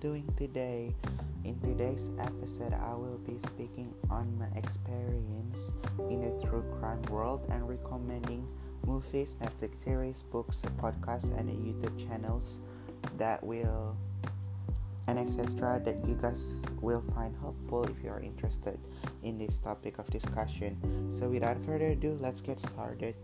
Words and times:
doing 0.00 0.26
today? 0.38 0.94
In 1.44 1.60
today's 1.60 2.10
episode, 2.18 2.72
I 2.72 2.94
will 2.94 3.18
be 3.18 3.38
speaking 3.38 3.92
on 4.08 4.36
my 4.38 4.48
experience 4.58 5.72
in 6.08 6.22
the 6.22 6.46
true 6.46 6.64
crime 6.78 7.02
world 7.10 7.46
and 7.50 7.68
recommending 7.68 8.48
movies, 8.86 9.36
Netflix 9.42 9.84
series, 9.84 10.22
books, 10.32 10.62
podcasts, 10.80 11.38
and 11.38 11.50
YouTube 11.50 11.98
channels 12.08 12.60
that 13.18 13.44
will 13.44 13.94
and 15.06 15.18
etc. 15.18 15.80
that 15.84 15.96
you 16.08 16.14
guys 16.14 16.64
will 16.80 17.04
find 17.14 17.34
helpful 17.40 17.84
if 17.84 18.02
you 18.02 18.10
are 18.10 18.20
interested 18.20 18.78
in 19.22 19.36
this 19.36 19.58
topic 19.58 19.98
of 19.98 20.08
discussion. 20.08 20.78
So, 21.12 21.28
without 21.28 21.58
further 21.58 21.88
ado, 21.88 22.16
let's 22.20 22.40
get 22.40 22.58
started. 22.58 23.16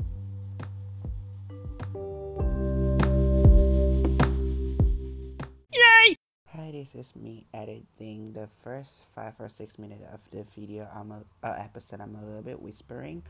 This 6.76 6.94
is 6.94 7.16
me 7.16 7.46
editing 7.54 8.35
the 8.35 8.46
first 8.46 9.07
five 9.14 9.32
or 9.39 9.48
six 9.48 9.79
minutes 9.79 10.04
of 10.12 10.29
the 10.30 10.44
video. 10.54 10.86
I'm 10.94 11.11
a 11.11 11.25
episode. 11.43 12.02
I'm 12.02 12.14
a 12.14 12.22
little 12.22 12.43
bit 12.43 12.61
whispering. 12.61 13.22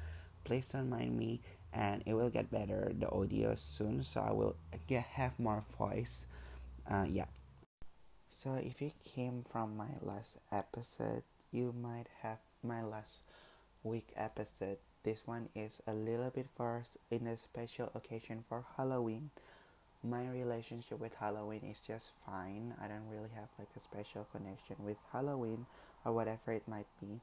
Please 0.43 0.69
don't 0.71 0.91
mind 0.91 1.17
me, 1.17 1.41
and 1.73 2.03
it 2.07 2.15
will 2.15 2.29
get 2.29 2.51
better 2.51 2.91
the 2.99 3.09
audio 3.09 3.55
soon. 3.55 4.03
So 4.03 4.21
I 4.21 4.33
will 4.33 4.57
get 4.89 5.05
have 5.15 5.39
more 5.39 5.63
voice. 5.79 6.27
Uh, 6.91 7.07
yeah. 7.09 7.27
So 8.31 8.55
if 8.55 8.83
you 8.83 8.91
came 9.05 9.45
from 9.47 9.77
my 9.77 9.95
last 10.03 10.39
episode, 10.51 11.23
you 11.53 11.73
might 11.73 12.09
have 12.23 12.39
my 12.65 12.83
last 12.83 13.19
week 13.85 14.09
episode. 14.17 14.79
This 15.05 15.23
one 15.25 15.51
is 15.55 15.81
a 15.87 15.95
little 15.95 16.31
bit 16.31 16.49
first 16.57 16.97
in 17.13 17.29
a 17.29 17.39
special 17.39 17.93
occasion 17.95 18.43
for 18.49 18.65
Halloween 18.77 19.31
my 20.03 20.29
relationship 20.29 21.01
with 21.01 21.15
Halloween 21.15 21.63
is 21.71 21.81
just 21.81 22.13
fine. 22.25 22.75
I 22.83 22.89
don't 22.89 23.09
really 23.11 23.31
have 23.35 23.49
like 23.59 23.69
a 23.77 23.81
special 23.81 24.27
connection 24.33 24.77
with 24.81 24.97
Halloween 25.13 25.67
or 26.05 26.13
whatever 26.13 26.53
it 26.53 26.67
might 26.69 26.87
be. 27.01 27.21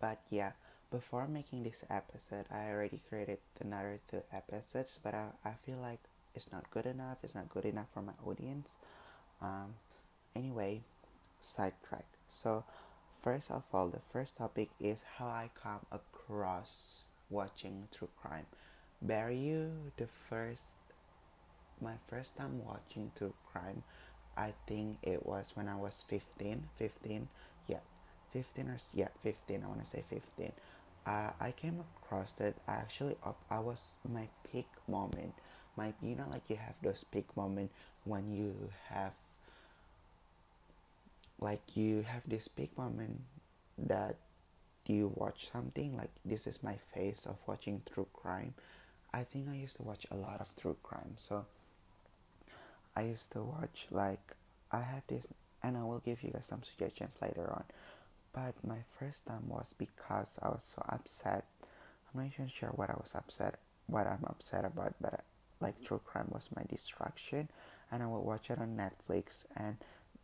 But 0.00 0.20
yeah, 0.30 0.52
before 0.90 1.26
making 1.26 1.62
this 1.62 1.84
episode, 1.90 2.46
I 2.50 2.70
already 2.70 3.00
created 3.08 3.38
another 3.60 4.00
two 4.10 4.22
episodes, 4.32 4.98
but 5.02 5.14
I, 5.14 5.28
I 5.44 5.52
feel 5.64 5.78
like 5.78 6.00
it's 6.34 6.50
not 6.52 6.70
good 6.70 6.86
enough. 6.86 7.18
It's 7.22 7.34
not 7.34 7.48
good 7.48 7.64
enough 7.64 7.90
for 7.92 8.02
my 8.02 8.12
audience. 8.24 8.76
Um, 9.40 9.74
anyway, 10.34 10.82
sidetrack. 11.40 12.06
So, 12.28 12.64
first 13.18 13.50
of 13.50 13.64
all, 13.72 13.88
the 13.88 14.00
first 14.12 14.36
topic 14.36 14.70
is 14.78 15.02
how 15.16 15.26
I 15.26 15.50
come 15.60 15.80
across 15.90 17.04
watching 17.30 17.88
true 17.96 18.08
crime. 18.20 18.46
You 19.02 19.92
the 19.96 20.06
first 20.06 20.68
my 21.80 21.94
first 22.08 22.36
time 22.36 22.64
watching 22.64 23.10
true 23.16 23.34
crime 23.52 23.82
i 24.36 24.52
think 24.66 24.98
it 25.02 25.24
was 25.26 25.52
when 25.54 25.68
i 25.68 25.76
was 25.76 26.04
15 26.08 26.68
15 26.76 27.28
yeah 27.68 27.78
15 28.30 28.68
or 28.68 28.78
yeah 28.94 29.08
15 29.20 29.62
i 29.62 29.66
want 29.66 29.80
to 29.80 29.86
say 29.86 30.02
15 30.08 30.52
uh, 31.06 31.30
i 31.40 31.50
came 31.52 31.80
across 32.02 32.32
that 32.32 32.54
I 32.66 32.72
actually 32.74 33.16
i 33.50 33.58
was 33.58 33.90
my 34.08 34.28
peak 34.50 34.66
moment. 34.88 35.34
My 35.76 35.92
you 36.02 36.16
know 36.16 36.26
like 36.30 36.42
you 36.48 36.56
have 36.56 36.74
those 36.82 37.04
peak 37.04 37.26
moment 37.36 37.70
when 38.04 38.32
you 38.32 38.54
have 38.88 39.12
like 41.38 41.76
you 41.76 42.02
have 42.02 42.28
this 42.28 42.48
peak 42.48 42.76
moment 42.76 43.20
that 43.78 44.16
you 44.86 45.12
watch 45.14 45.50
something 45.50 45.96
like 45.96 46.10
this 46.24 46.46
is 46.46 46.62
my 46.62 46.76
face 46.94 47.26
of 47.26 47.36
watching 47.46 47.82
true 47.92 48.06
crime. 48.12 48.54
I 49.12 49.22
think 49.22 49.48
i 49.48 49.54
used 49.54 49.76
to 49.76 49.82
watch 49.82 50.06
a 50.10 50.16
lot 50.16 50.40
of 50.40 50.54
true 50.56 50.76
crime 50.82 51.14
so 51.16 51.46
I 52.96 53.02
used 53.02 53.30
to 53.32 53.42
watch 53.42 53.86
like 53.90 54.34
I 54.72 54.80
have 54.80 55.02
this 55.06 55.26
and 55.62 55.76
I 55.76 55.82
will 55.82 56.00
give 56.00 56.22
you 56.22 56.30
guys 56.30 56.46
some 56.46 56.62
suggestions 56.62 57.14
later 57.20 57.52
on. 57.52 57.64
But 58.32 58.54
my 58.66 58.78
first 58.98 59.26
time 59.26 59.48
was 59.48 59.74
because 59.78 60.30
I 60.42 60.48
was 60.48 60.64
so 60.74 60.84
upset. 60.88 61.44
I'm 61.62 62.22
not 62.22 62.30
even 62.34 62.48
sure 62.48 62.70
what 62.70 62.90
I 62.90 62.94
was 62.94 63.12
upset 63.14 63.58
what 63.86 64.06
I'm 64.06 64.24
upset 64.26 64.64
about, 64.64 64.94
but 65.00 65.20
like 65.60 65.82
true 65.82 66.00
crime 66.04 66.28
was 66.30 66.48
my 66.54 66.62
distraction 66.68 67.48
and 67.90 68.02
I 68.02 68.06
would 68.06 68.20
watch 68.20 68.50
it 68.50 68.58
on 68.58 68.76
Netflix 68.76 69.44
and 69.56 69.76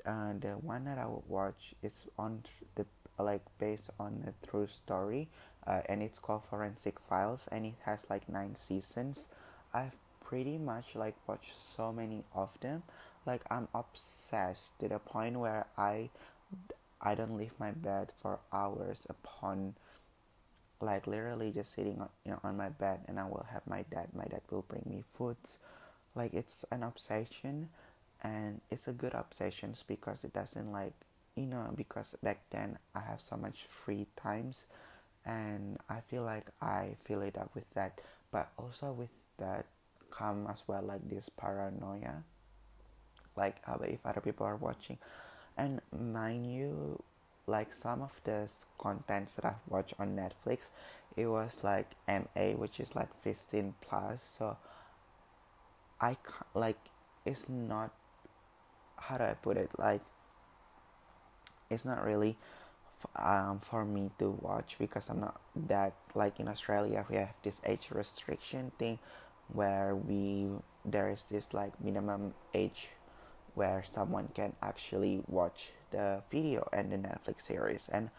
uh, 0.04 0.32
the 0.38 0.58
one 0.58 0.84
that 0.84 0.98
I 0.98 1.06
would 1.06 1.28
watch 1.28 1.74
is 1.82 1.92
on 2.18 2.42
the 2.74 2.84
like 3.18 3.42
based 3.58 3.88
on 4.00 4.24
a 4.26 4.46
true 4.46 4.66
story 4.66 5.28
uh, 5.66 5.80
and 5.86 6.02
it's 6.02 6.18
called 6.18 6.44
Forensic 6.44 6.98
Files 7.08 7.48
and 7.52 7.64
it 7.66 7.74
has 7.84 8.04
like 8.10 8.28
nine 8.28 8.56
seasons. 8.56 9.28
I've 9.72 9.96
pretty 10.32 10.56
much 10.56 10.94
like 10.94 11.14
watch 11.28 11.52
so 11.76 11.92
many 11.92 12.24
of 12.34 12.58
them. 12.60 12.82
Like 13.26 13.42
i'm 13.50 13.68
obsessed 13.74 14.70
to 14.80 14.88
the 14.88 14.98
point 14.98 15.38
where 15.38 15.66
i 15.76 16.08
i 17.02 17.14
don't 17.14 17.36
leave 17.36 17.52
my 17.58 17.70
bed 17.70 18.08
for 18.16 18.38
hours 18.50 19.06
upon 19.10 19.74
like 20.80 21.06
literally 21.06 21.52
just 21.52 21.74
sitting 21.74 22.00
on, 22.00 22.08
you 22.24 22.30
know, 22.32 22.40
on 22.42 22.56
my 22.56 22.70
bed 22.70 23.00
and 23.06 23.20
i 23.20 23.24
will 23.24 23.46
have 23.52 23.60
my 23.66 23.84
dad 23.90 24.08
my 24.14 24.24
dad 24.24 24.40
will 24.50 24.64
bring 24.66 24.86
me 24.86 25.04
foods. 25.06 25.58
Like 26.14 26.32
it's 26.32 26.64
an 26.70 26.82
obsession 26.82 27.68
and 28.22 28.62
it's 28.70 28.88
a 28.88 28.92
good 28.92 29.12
obsession 29.12 29.74
because 29.86 30.24
it 30.24 30.32
doesn't 30.32 30.72
like 30.72 30.94
you 31.34 31.44
know 31.44 31.68
because 31.76 32.14
back 32.22 32.40
then 32.50 32.78
i 32.94 33.00
have 33.00 33.20
so 33.20 33.36
much 33.36 33.64
free 33.64 34.06
times 34.16 34.66
and 35.26 35.78
i 35.88 36.00
feel 36.00 36.22
like 36.22 36.46
i 36.62 36.96
fill 37.04 37.20
it 37.20 37.36
up 37.36 37.50
with 37.54 37.68
that. 37.74 38.00
But 38.30 38.48
also 38.58 38.92
with 38.92 39.10
that 39.36 39.66
come 40.12 40.46
as 40.48 40.62
well 40.66 40.82
like 40.82 41.08
this 41.08 41.28
paranoia. 41.28 42.22
Like 43.36 43.56
if 43.82 44.04
other 44.04 44.20
people 44.20 44.46
are 44.46 44.56
watching. 44.56 44.98
And 45.56 45.80
mind 45.98 46.52
you 46.52 47.02
like 47.46 47.72
some 47.72 48.02
of 48.02 48.20
the 48.22 48.48
contents 48.78 49.34
that 49.34 49.44
i've 49.44 49.54
watched 49.68 49.94
on 49.98 50.16
netflix 50.16 50.70
it 51.16 51.26
was 51.26 51.58
like 51.64 51.90
ma 52.06 52.52
which 52.56 52.78
is 52.78 52.94
like 52.94 53.08
15 53.22 53.74
plus. 53.80 54.22
So 54.38 54.56
i 56.00 56.14
can't 56.14 56.54
like 56.54 56.78
it's 57.24 57.48
not 57.48 57.90
how 58.96 59.18
do 59.18 59.24
i 59.24 59.34
put 59.34 59.56
it? 59.56 59.70
Like 59.78 60.00
it's 61.70 61.84
not 61.84 62.04
really 62.04 62.36
um, 63.16 63.60
for 63.60 63.84
me 63.84 64.10
to 64.18 64.30
watch 64.40 64.76
because 64.78 65.08
i'm 65.10 65.20
not 65.20 65.40
that 65.56 65.92
like 66.14 66.38
in 66.38 66.48
australia 66.48 67.04
we 67.10 67.16
have 67.16 67.34
this 67.42 67.60
age 67.66 67.88
restriction 67.90 68.70
thing 68.78 68.98
where 69.48 69.94
we 69.94 70.48
there 70.84 71.10
is 71.10 71.24
this 71.24 71.52
like 71.52 71.72
minimum 71.82 72.34
age 72.54 72.88
where 73.54 73.82
someone 73.84 74.28
can 74.34 74.52
actually 74.62 75.22
watch 75.28 75.70
the 75.90 76.22
video 76.30 76.68
and 76.72 76.90
the 76.90 76.96
Netflix 76.96 77.42
series. 77.42 77.88
And 77.92 78.10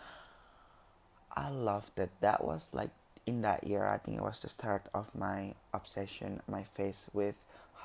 I 1.35 1.49
love 1.49 1.89
that 1.95 2.09
that 2.21 2.43
was 2.43 2.69
like 2.73 2.91
in 3.25 3.41
that 3.41 3.65
year 3.65 3.87
I 3.87 3.97
think 3.97 4.17
it 4.17 4.23
was 4.23 4.39
the 4.41 4.49
start 4.49 4.87
of 4.93 5.07
my 5.15 5.55
obsession 5.73 6.41
my 6.47 6.63
face 6.63 7.07
with 7.13 7.35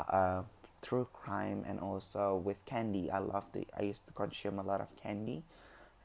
uh, 0.09 0.43
true 0.83 1.09
crime 1.13 1.65
and 1.67 1.81
also 1.81 2.37
with 2.37 2.65
candy. 2.67 3.11
I 3.11 3.19
love 3.19 3.47
the 3.53 3.67
I 3.77 3.83
used 3.83 4.07
to 4.07 4.13
consume 4.13 4.59
a 4.59 4.63
lot 4.63 4.81
of 4.81 4.95
candy 4.97 5.43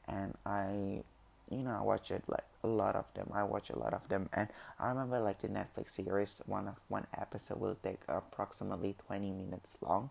and 0.08 0.34
I 0.46 1.02
you 1.50 1.58
know 1.58 1.76
I 1.78 1.82
watch 1.82 2.10
it 2.10 2.24
like 2.28 2.44
a 2.62 2.68
lot 2.68 2.96
of 2.96 3.12
them. 3.14 3.30
I 3.32 3.44
watch 3.44 3.70
a 3.70 3.78
lot 3.78 3.92
of 3.94 4.08
them, 4.08 4.28
and 4.32 4.48
I 4.78 4.88
remember 4.88 5.20
like 5.20 5.40
the 5.40 5.48
Netflix 5.48 5.90
series. 5.90 6.40
One 6.46 6.68
of 6.68 6.76
one 6.88 7.06
episode 7.16 7.60
will 7.60 7.76
take 7.82 8.00
approximately 8.08 8.94
twenty 9.06 9.30
minutes 9.30 9.76
long, 9.80 10.10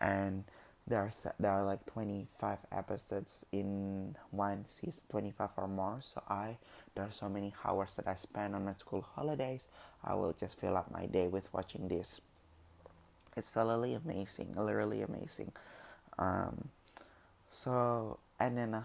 and 0.00 0.44
there 0.86 1.00
are 1.00 1.12
there 1.38 1.50
are 1.50 1.64
like 1.64 1.84
twenty 1.86 2.26
five 2.38 2.58
episodes 2.72 3.44
in 3.52 4.16
one 4.30 4.64
season, 4.66 5.02
twenty 5.10 5.30
five 5.30 5.50
or 5.56 5.68
more. 5.68 5.98
So 6.02 6.22
I 6.28 6.56
there 6.94 7.04
are 7.04 7.12
so 7.12 7.28
many 7.28 7.54
hours 7.64 7.92
that 7.94 8.08
I 8.08 8.14
spend 8.14 8.54
on 8.54 8.64
my 8.64 8.74
school 8.74 9.04
holidays. 9.14 9.66
I 10.04 10.14
will 10.14 10.34
just 10.38 10.58
fill 10.58 10.76
up 10.76 10.90
my 10.90 11.06
day 11.06 11.28
with 11.28 11.52
watching 11.52 11.88
this. 11.88 12.20
It's 13.36 13.52
totally 13.52 13.94
amazing, 13.94 14.54
literally 14.56 15.02
amazing. 15.02 15.52
Um, 16.18 16.68
so 17.52 18.18
and 18.38 18.56
then 18.56 18.74
uh, 18.74 18.82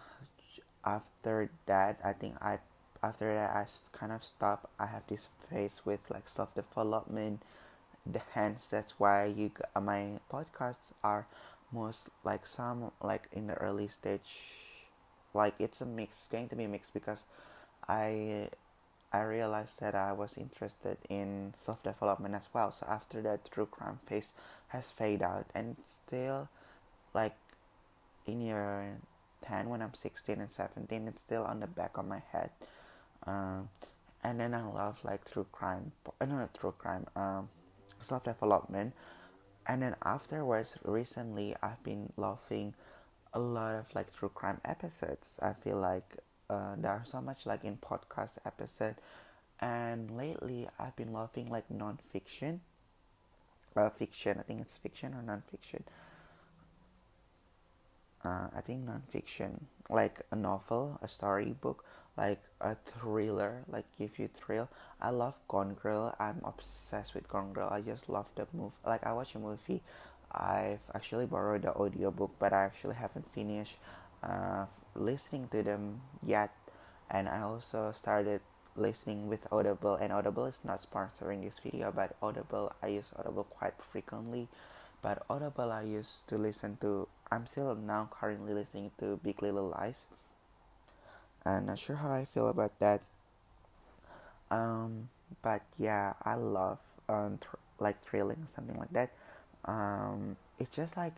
after 0.85 1.49
that 1.65 1.99
i 2.03 2.13
think 2.13 2.35
i 2.41 2.59
after 3.03 3.33
that 3.33 3.55
i 3.55 3.65
kind 3.97 4.11
of 4.11 4.23
stopped 4.23 4.65
i 4.79 4.85
have 4.85 5.03
this 5.07 5.29
phase 5.49 5.81
with 5.85 5.99
like 6.09 6.27
self 6.27 6.53
development 6.55 7.41
hence 8.33 8.67
that's 8.67 8.93
why 8.99 9.25
you 9.25 9.51
uh, 9.75 9.81
my 9.81 10.19
podcasts 10.31 10.93
are 11.03 11.27
most 11.71 12.09
like 12.23 12.45
some 12.45 12.91
like 13.01 13.27
in 13.31 13.47
the 13.47 13.55
early 13.55 13.87
stage 13.87 14.37
like 15.33 15.55
it's 15.59 15.81
a 15.81 15.85
mix 15.85 16.15
it's 16.17 16.27
going 16.27 16.47
to 16.47 16.55
be 16.55 16.67
mixed 16.67 16.93
because 16.93 17.25
i 17.87 18.47
i 19.11 19.21
realized 19.21 19.79
that 19.79 19.95
i 19.95 20.11
was 20.11 20.37
interested 20.37 20.97
in 21.09 21.53
self 21.57 21.81
development 21.83 22.35
as 22.35 22.49
well. 22.53 22.71
So 22.71 22.85
after 22.89 23.21
that 23.21 23.49
true 23.51 23.65
crime 23.65 23.99
phase 24.05 24.33
has 24.69 24.91
faded 24.91 25.23
out 25.23 25.45
and 25.55 25.77
still 25.85 26.49
like 27.13 27.35
in 28.25 28.41
your 28.41 28.97
10 29.47 29.69
when 29.69 29.81
I'm 29.81 29.93
16 29.93 30.39
and 30.39 30.51
17. 30.51 31.07
It's 31.07 31.21
still 31.21 31.43
on 31.43 31.59
the 31.59 31.67
back 31.67 31.97
of 31.97 32.07
my 32.07 32.21
head. 32.31 32.49
Um, 33.25 33.69
and 34.23 34.39
then 34.39 34.53
I 34.53 34.65
love 34.65 34.97
like 35.03 35.29
true 35.29 35.45
crime, 35.51 35.91
uh, 36.19 36.25
not 36.25 36.53
true 36.53 36.73
crime, 36.77 37.05
um, 37.15 37.49
self 38.01 38.23
development. 38.23 38.93
And 39.67 39.81
then 39.81 39.95
afterwards, 40.03 40.77
recently, 40.83 41.55
I've 41.61 41.81
been 41.83 42.11
loving 42.17 42.73
a 43.33 43.39
lot 43.39 43.75
of 43.75 43.85
like 43.93 44.15
true 44.15 44.29
crime 44.29 44.61
episodes. 44.63 45.39
I 45.41 45.53
feel 45.53 45.77
like 45.77 46.17
uh, 46.49 46.75
there 46.77 46.91
are 46.91 47.03
so 47.03 47.21
much 47.21 47.45
like 47.45 47.63
in 47.63 47.77
podcast 47.77 48.37
episode, 48.45 48.95
and 49.59 50.11
lately 50.11 50.67
I've 50.79 50.95
been 50.95 51.13
loving 51.13 51.49
like 51.49 51.69
non 51.69 51.97
fiction, 51.97 52.61
uh, 53.75 53.89
fiction. 53.89 54.37
I 54.39 54.43
think 54.43 54.61
it's 54.61 54.77
fiction 54.77 55.13
or 55.13 55.21
non 55.21 55.43
fiction 55.49 55.83
uh, 58.25 58.47
i 58.55 58.61
think 58.61 58.85
non-fiction 58.85 59.67
like 59.89 60.21
a 60.31 60.35
novel 60.35 60.99
a 61.01 61.07
storybook 61.07 61.83
like 62.17 62.41
a 62.61 62.75
thriller 62.85 63.63
like 63.67 63.85
give 63.97 64.17
you 64.17 64.29
thrill. 64.33 64.69
I 65.01 65.09
love 65.09 65.37
gone 65.47 65.73
girl. 65.73 66.15
I'm 66.19 66.41
obsessed 66.43 67.13
with 67.13 67.27
gone 67.27 67.53
girl. 67.53 67.67
I 67.69 67.81
just 67.81 68.07
love 68.09 68.29
the 68.35 68.47
movie 68.53 68.75
like 68.85 69.05
i 69.05 69.11
watch 69.11 69.35
a 69.35 69.39
movie. 69.39 69.81
I've 70.31 70.83
actually 70.93 71.25
borrowed 71.25 71.63
the 71.63 71.73
audiobook 71.73 72.31
but 72.39 72.53
i 72.53 72.63
actually 72.63 72.95
haven't 72.95 73.31
finished 73.33 73.77
uh, 74.23 74.65
listening 74.95 75.47
to 75.51 75.63
them 75.63 76.01
yet. 76.25 76.51
And 77.09 77.27
i 77.27 77.41
also 77.41 77.91
started 77.93 78.41
listening 78.77 79.27
with 79.27 79.47
audible 79.51 79.95
and 79.95 80.11
audible 80.11 80.45
is 80.45 80.59
not 80.63 80.83
sponsoring 80.83 81.43
this 81.43 81.59
video 81.63 81.93
but 81.95 82.13
audible 82.21 82.73
i 82.83 82.87
use 82.87 83.09
audible 83.17 83.45
quite 83.45 83.73
frequently 83.91 84.49
but 85.05 85.21
audible 85.29 85.71
i 85.71 85.83
used 85.83 86.27
to 86.27 86.35
listen 86.37 86.77
to 86.81 87.07
i'm 87.31 87.45
still 87.45 87.75
now 87.75 88.09
currently 88.09 88.53
listening 88.57 88.89
to 88.97 89.19
big 89.23 89.41
little 89.45 89.69
lies 89.69 90.07
I'm 91.45 91.67
not 91.67 91.77
sure 91.77 91.95
how 91.95 92.11
I 92.11 92.25
feel 92.25 92.49
about 92.49 92.79
that. 92.79 93.01
Um, 94.49 95.09
but 95.43 95.61
yeah, 95.77 96.13
I 96.23 96.35
love 96.35 96.79
um, 97.07 97.39
like 97.79 98.03
thrilling 98.03 98.47
something 98.47 98.77
like 98.77 98.91
that. 98.93 99.11
Um, 99.65 100.37
it's 100.59 100.75
just 100.75 100.97
like 100.97 101.13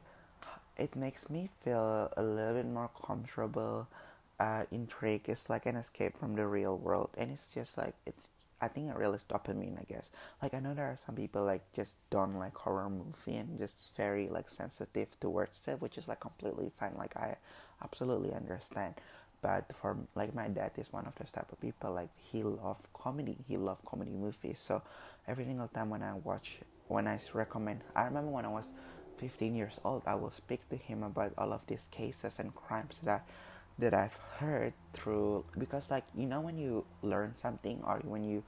it 0.76 0.96
makes 0.96 1.30
me 1.30 1.50
feel 1.64 2.12
a 2.16 2.22
little 2.22 2.56
bit 2.56 2.66
more 2.66 2.90
comfortable. 3.06 3.88
Uh, 4.40 4.64
intrigue 4.70 5.30
is 5.30 5.50
like 5.50 5.66
an 5.66 5.76
escape 5.76 6.16
from 6.16 6.36
the 6.36 6.46
real 6.46 6.78
world, 6.78 7.10
and 7.18 7.32
it's 7.32 7.48
just 7.54 7.78
like 7.78 7.96
it's. 8.06 8.27
I 8.62 8.68
think 8.68 8.90
it 8.90 8.96
really 8.96 9.20
dopamine. 9.30 9.80
I 9.80 9.84
guess. 9.84 10.10
Like 10.42 10.54
I 10.54 10.60
know 10.60 10.74
there 10.74 10.86
are 10.88 10.98
some 10.98 11.16
people 11.16 11.44
like 11.44 11.72
just 11.74 11.96
don't 12.10 12.38
like 12.40 12.56
horror 12.56 12.90
movie 12.90 13.38
and 13.38 13.58
just 13.58 13.96
very 13.96 14.28
like 14.30 14.50
sensitive 14.50 15.20
towards 15.20 15.68
it, 15.68 15.82
which 15.82 15.98
is 15.98 16.08
like 16.08 16.20
completely 16.20 16.72
fine. 16.76 16.94
Like 16.98 17.16
I 17.18 17.38
absolutely 17.84 18.34
understand 18.34 18.96
but 19.42 19.66
for 19.76 19.98
like 20.16 20.34
my 20.34 20.48
dad 20.48 20.72
is 20.78 20.92
one 20.92 21.06
of 21.06 21.16
those 21.16 21.32
type 21.32 21.52
of 21.52 21.60
people 21.62 21.94
like 21.94 22.10
he 22.32 22.44
love 22.44 22.78
comedy 22.94 23.38
he 23.48 23.58
love 23.58 23.78
comedy 23.86 24.12
movies 24.12 24.60
so 24.60 24.82
every 25.28 25.46
single 25.46 25.68
time 25.68 25.90
when 25.90 26.02
i 26.02 26.14
watch 26.14 26.58
when 26.88 27.08
i 27.08 27.20
recommend 27.34 27.82
i 27.96 28.04
remember 28.04 28.32
when 28.32 28.46
i 28.46 28.50
was 28.50 28.74
15 29.18 29.56
years 29.56 29.80
old 29.84 30.02
i 30.06 30.16
will 30.16 30.32
speak 30.32 30.68
to 30.70 30.76
him 30.76 31.04
about 31.04 31.34
all 31.38 31.54
of 31.54 31.66
these 31.68 31.86
cases 31.92 32.40
and 32.40 32.56
crimes 32.56 33.00
that 33.04 33.28
that 33.80 33.94
i've 33.94 34.18
heard 34.40 34.74
through 34.94 35.44
because 35.58 35.90
like 35.92 36.04
you 36.16 36.26
know 36.26 36.42
when 36.42 36.58
you 36.58 36.84
learn 37.02 37.36
something 37.36 37.80
or 37.86 38.00
when 38.06 38.24
you 38.24 38.44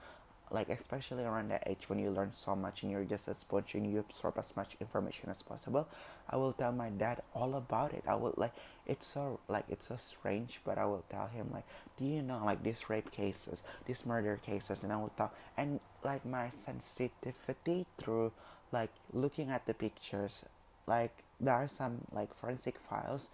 like 0.51 0.69
especially 0.69 1.23
around 1.23 1.49
that 1.49 1.63
age 1.67 1.89
when 1.89 1.99
you 1.99 2.09
learn 2.09 2.31
so 2.33 2.55
much 2.55 2.81
and 2.81 2.91
you're 2.91 3.03
just 3.03 3.27
a 3.27 3.35
sponge 3.35 3.75
and 3.75 3.91
you 3.91 3.99
absorb 3.99 4.37
as 4.37 4.55
much 4.55 4.75
information 4.81 5.29
as 5.29 5.43
possible 5.43 5.87
i 6.29 6.35
will 6.35 6.53
tell 6.53 6.71
my 6.71 6.89
dad 6.89 7.21
all 7.35 7.55
about 7.55 7.93
it. 7.93 8.03
I 8.07 8.15
will 8.15 8.33
like 8.35 8.53
it's 8.87 9.05
so 9.05 9.39
like 9.47 9.65
it's 9.69 9.87
so 9.87 9.95
strange 9.95 10.59
but 10.63 10.77
i 10.77 10.85
will 10.85 11.05
tell 11.09 11.27
him 11.27 11.49
like 11.53 11.65
do 11.97 12.05
you 12.05 12.21
know 12.21 12.41
like 12.43 12.63
these 12.63 12.89
rape 12.89 13.11
cases 13.11 13.63
these 13.85 14.05
murder 14.05 14.39
cases? 14.43 14.81
And 14.81 14.91
i 14.91 14.97
will 14.97 15.13
talk 15.17 15.35
and 15.57 15.79
like 16.03 16.25
my 16.25 16.51
sensitivity 16.57 17.85
through 17.97 18.31
like 18.71 18.91
looking 19.13 19.49
at 19.49 19.65
the 19.65 19.73
pictures 19.73 20.45
like 20.87 21.23
there 21.39 21.53
are 21.53 21.67
some 21.67 22.01
like 22.11 22.33
forensic 22.33 22.77
files 22.79 23.29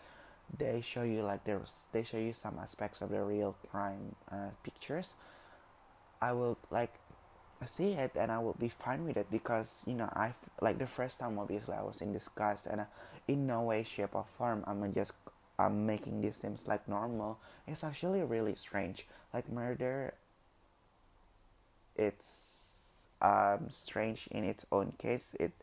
they 0.57 0.81
show 0.81 1.03
you 1.03 1.21
like 1.23 1.43
there's 1.43 1.87
they 1.91 2.03
show 2.03 2.17
you 2.17 2.33
some 2.33 2.57
aspects 2.59 3.01
of 3.01 3.09
the 3.09 3.21
real 3.21 3.55
crime 3.69 4.15
uh, 4.31 4.49
pictures. 4.63 5.15
I 6.21 6.31
will 6.33 6.57
like 6.71 6.93
see 7.65 7.93
it 7.93 8.11
and 8.15 8.31
I 8.31 8.39
will 8.39 8.55
be 8.59 8.69
fine 8.69 9.05
with 9.05 9.17
it 9.17 9.27
because 9.31 9.83
you 9.87 9.95
know 9.95 10.09
I 10.13 10.33
like 10.61 10.77
the 10.77 10.87
first 10.87 11.19
time 11.19 11.39
obviously 11.39 11.73
I 11.75 11.81
was 11.81 12.01
in 12.01 12.13
disgust 12.13 12.67
and 12.67 12.81
uh, 12.81 12.85
in 13.27 13.47
no 13.47 13.61
way 13.61 13.83
shape 13.83 14.13
or 14.13 14.23
form 14.23 14.63
I'm 14.67 14.93
just 14.93 15.13
I'm 15.57 15.85
making 15.85 16.21
these 16.21 16.37
things 16.37 16.63
like 16.67 16.87
normal. 16.87 17.39
It's 17.65 17.83
actually 17.83 18.21
really 18.23 18.55
strange. 18.55 19.07
Like 19.33 19.49
murder 19.49 20.13
it's 21.95 23.07
um 23.21 23.67
strange 23.69 24.27
in 24.31 24.43
its 24.43 24.65
own 24.71 24.93
case. 24.99 25.35
It 25.39 25.53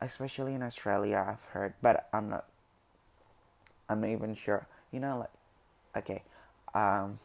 especially 0.00 0.54
in 0.54 0.62
Australia 0.62 1.24
I've 1.28 1.44
heard 1.52 1.74
but 1.82 2.08
I'm 2.12 2.30
not 2.30 2.46
I'm 3.90 4.00
not 4.00 4.10
even 4.10 4.34
sure 4.34 4.66
you 4.92 5.00
know 5.00 5.18
like 5.18 6.04
okay 6.04 6.22
um 6.74 7.18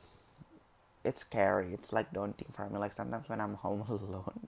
it's 1.06 1.22
scary. 1.22 1.72
It's 1.74 1.94
like 1.94 2.12
daunting 2.12 2.48
for 2.52 2.68
me. 2.68 2.80
Like 2.80 2.92
sometimes 2.94 3.30
when 3.30 3.40
I'm 3.40 3.54
home 3.56 3.86
alone, 3.90 4.48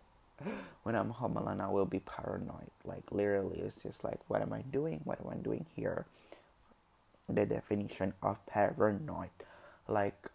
when 0.83 0.95
I'm 0.95 1.11
home 1.11 1.37
alone, 1.37 1.61
I 1.61 1.69
will 1.69 1.85
be 1.85 1.99
paranoid. 1.99 2.71
Like 2.83 3.03
literally, 3.11 3.59
it's 3.59 3.81
just 3.81 4.03
like, 4.03 4.19
what 4.27 4.41
am 4.41 4.51
I 4.51 4.61
doing? 4.63 5.01
What 5.03 5.19
am 5.21 5.31
I 5.31 5.35
doing 5.37 5.65
here? 5.75 6.05
The 7.29 7.45
definition 7.45 8.13
of 8.23 8.43
paranoid, 8.45 9.29
like, 9.87 10.27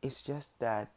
it's 0.00 0.22
just 0.22 0.56
that, 0.60 0.90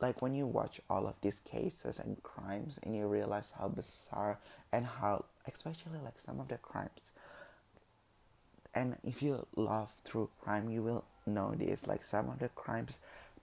like 0.00 0.20
when 0.20 0.34
you 0.34 0.46
watch 0.46 0.80
all 0.90 1.06
of 1.06 1.14
these 1.20 1.38
cases 1.38 2.00
and 2.00 2.20
crimes, 2.24 2.80
and 2.82 2.96
you 2.96 3.06
realize 3.06 3.52
how 3.56 3.68
bizarre 3.68 4.38
and 4.72 4.84
how, 4.84 5.24
especially 5.46 6.00
like 6.04 6.18
some 6.18 6.40
of 6.40 6.48
the 6.48 6.58
crimes. 6.58 7.12
And 8.74 8.96
if 9.04 9.22
you 9.22 9.46
love 9.56 9.90
true 10.04 10.30
crime, 10.40 10.70
you 10.70 10.82
will 10.82 11.04
know 11.26 11.54
this. 11.56 11.86
Like 11.86 12.02
some 12.04 12.28
of 12.30 12.38
the 12.38 12.48
crimes 12.50 12.92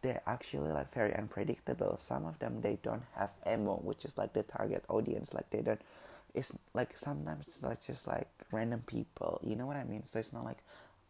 they're 0.01 0.21
actually 0.27 0.71
like 0.71 0.93
very 0.93 1.13
unpredictable. 1.15 1.97
Some 1.97 2.25
of 2.25 2.39
them 2.39 2.61
they 2.61 2.77
don't 2.83 3.03
have 3.15 3.31
ammo, 3.45 3.75
which 3.77 4.05
is 4.05 4.17
like 4.17 4.33
the 4.33 4.43
target 4.43 4.83
audience. 4.89 5.33
Like 5.33 5.49
they 5.49 5.61
don't. 5.61 5.81
It's 6.33 6.53
like 6.73 6.95
sometimes 6.97 7.59
it's 7.61 7.85
just 7.85 8.07
like 8.07 8.27
random 8.51 8.83
people. 8.87 9.39
You 9.43 9.55
know 9.55 9.65
what 9.65 9.77
I 9.77 9.83
mean? 9.83 10.05
So 10.05 10.19
it's 10.19 10.33
not 10.33 10.45
like 10.45 10.59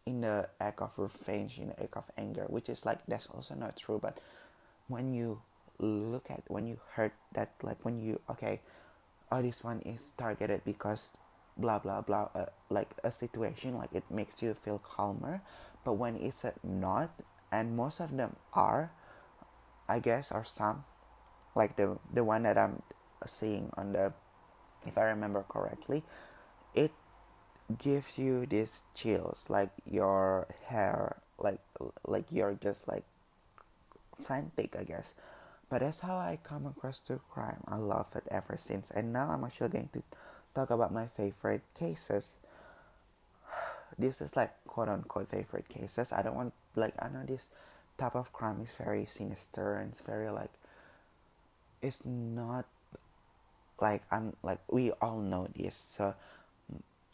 in 0.06 0.22
the 0.22 0.48
act 0.60 0.80
of 0.82 0.92
revenge, 0.96 1.58
in 1.58 1.68
the 1.68 1.82
act 1.82 1.96
of 1.96 2.04
anger, 2.18 2.44
which 2.48 2.68
is 2.68 2.84
like 2.84 2.98
that's 3.06 3.26
also 3.28 3.54
not 3.54 3.76
true. 3.76 3.98
But 4.02 4.18
when 4.88 5.14
you 5.14 5.40
look 5.78 6.30
at 6.30 6.42
when 6.48 6.66
you 6.66 6.78
heard 6.92 7.12
that 7.32 7.52
like 7.62 7.84
when 7.84 8.00
you 8.00 8.20
okay, 8.30 8.60
oh 9.30 9.42
this 9.42 9.62
one 9.64 9.80
is 9.80 10.12
targeted 10.16 10.62
because 10.64 11.12
blah 11.60 11.78
blah 11.78 12.00
blah 12.00 12.28
uh, 12.34 12.46
like 12.70 12.90
a 13.04 13.10
situation 13.10 13.76
like 13.76 13.92
it 13.92 14.04
makes 14.10 14.42
you 14.42 14.54
feel 14.54 14.78
calmer. 14.78 15.42
But 15.84 15.94
when 15.94 16.16
it's 16.16 16.44
not 16.62 17.10
and 17.52 17.76
most 17.76 18.00
of 18.00 18.16
them 18.16 18.36
are 18.54 18.90
i 19.88 19.98
guess 19.98 20.30
or 20.30 20.44
some 20.44 20.84
like 21.54 21.76
the 21.76 21.98
the 22.12 22.22
one 22.22 22.42
that 22.44 22.56
i'm 22.56 22.82
seeing 23.26 23.70
on 23.76 23.92
the 23.92 24.12
if 24.86 24.96
i 24.96 25.02
remember 25.02 25.44
correctly 25.48 26.02
it 26.74 26.92
gives 27.78 28.18
you 28.18 28.46
these 28.46 28.82
chills 28.94 29.44
like 29.48 29.70
your 29.88 30.46
hair 30.66 31.16
like 31.38 31.60
like 32.06 32.24
you're 32.30 32.54
just 32.54 32.86
like 32.88 33.04
frantic 34.22 34.76
i 34.78 34.84
guess. 34.84 35.14
But 35.68 35.80
that's 35.80 36.00
how 36.00 36.16
i 36.16 36.38
come 36.42 36.66
across 36.66 37.00
to 37.02 37.20
crime. 37.30 37.62
I 37.68 37.76
love 37.76 38.16
it 38.16 38.24
ever 38.30 38.56
since. 38.58 38.90
And 38.90 39.12
now 39.12 39.30
i'm 39.30 39.44
actually 39.44 39.68
going 39.70 39.88
to 39.92 40.02
talk 40.54 40.70
about 40.70 40.92
my 40.92 41.06
favorite 41.06 41.62
cases 41.78 42.38
this 44.00 44.20
is 44.20 44.34
like 44.34 44.52
quote 44.66 44.88
unquote 44.88 45.28
favorite 45.28 45.68
cases. 45.68 46.12
I 46.12 46.22
don't 46.22 46.34
want 46.34 46.52
like 46.74 46.94
I 46.98 47.08
know 47.08 47.24
this 47.26 47.48
type 47.98 48.14
of 48.16 48.32
crime 48.32 48.60
is 48.62 48.74
very 48.82 49.04
sinister 49.06 49.76
and 49.76 49.92
it's 49.92 50.00
very 50.00 50.30
like 50.30 50.50
it's 51.82 52.04
not 52.04 52.66
like 53.80 54.02
I'm 54.10 54.34
like 54.42 54.60
we 54.70 54.92
all 54.92 55.18
know 55.18 55.48
this. 55.54 55.94
So 55.96 56.14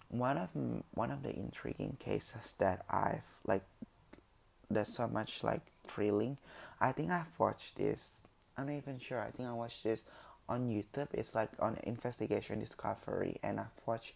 one 0.09 0.39
of 0.39 0.49
one 0.95 1.11
of 1.11 1.23
the 1.23 1.35
intriguing 1.35 1.97
cases 1.99 2.55
that 2.59 2.85
I've 2.89 3.23
like 3.47 3.63
that's 4.71 4.95
so 4.95 5.09
much 5.09 5.43
like 5.43 5.63
thrilling. 5.87 6.39
I 6.81 6.93
think 6.93 7.11
I've 7.11 7.39
watched 7.39 7.77
this. 7.77 8.23
I'm 8.57 8.67
not 8.67 8.77
even 8.77 8.99
sure. 8.99 9.21
I 9.21 9.31
think 9.31 9.49
I 9.49 9.53
watched 9.53 9.85
this 9.85 10.05
on 10.49 10.69
YouTube. 10.69 11.09
It's 11.13 11.35
like 11.35 11.51
on 11.59 11.79
Investigation 11.83 12.61
Discovery, 12.61 13.39
and 13.43 13.61
I've 13.61 13.81
watched 13.87 14.15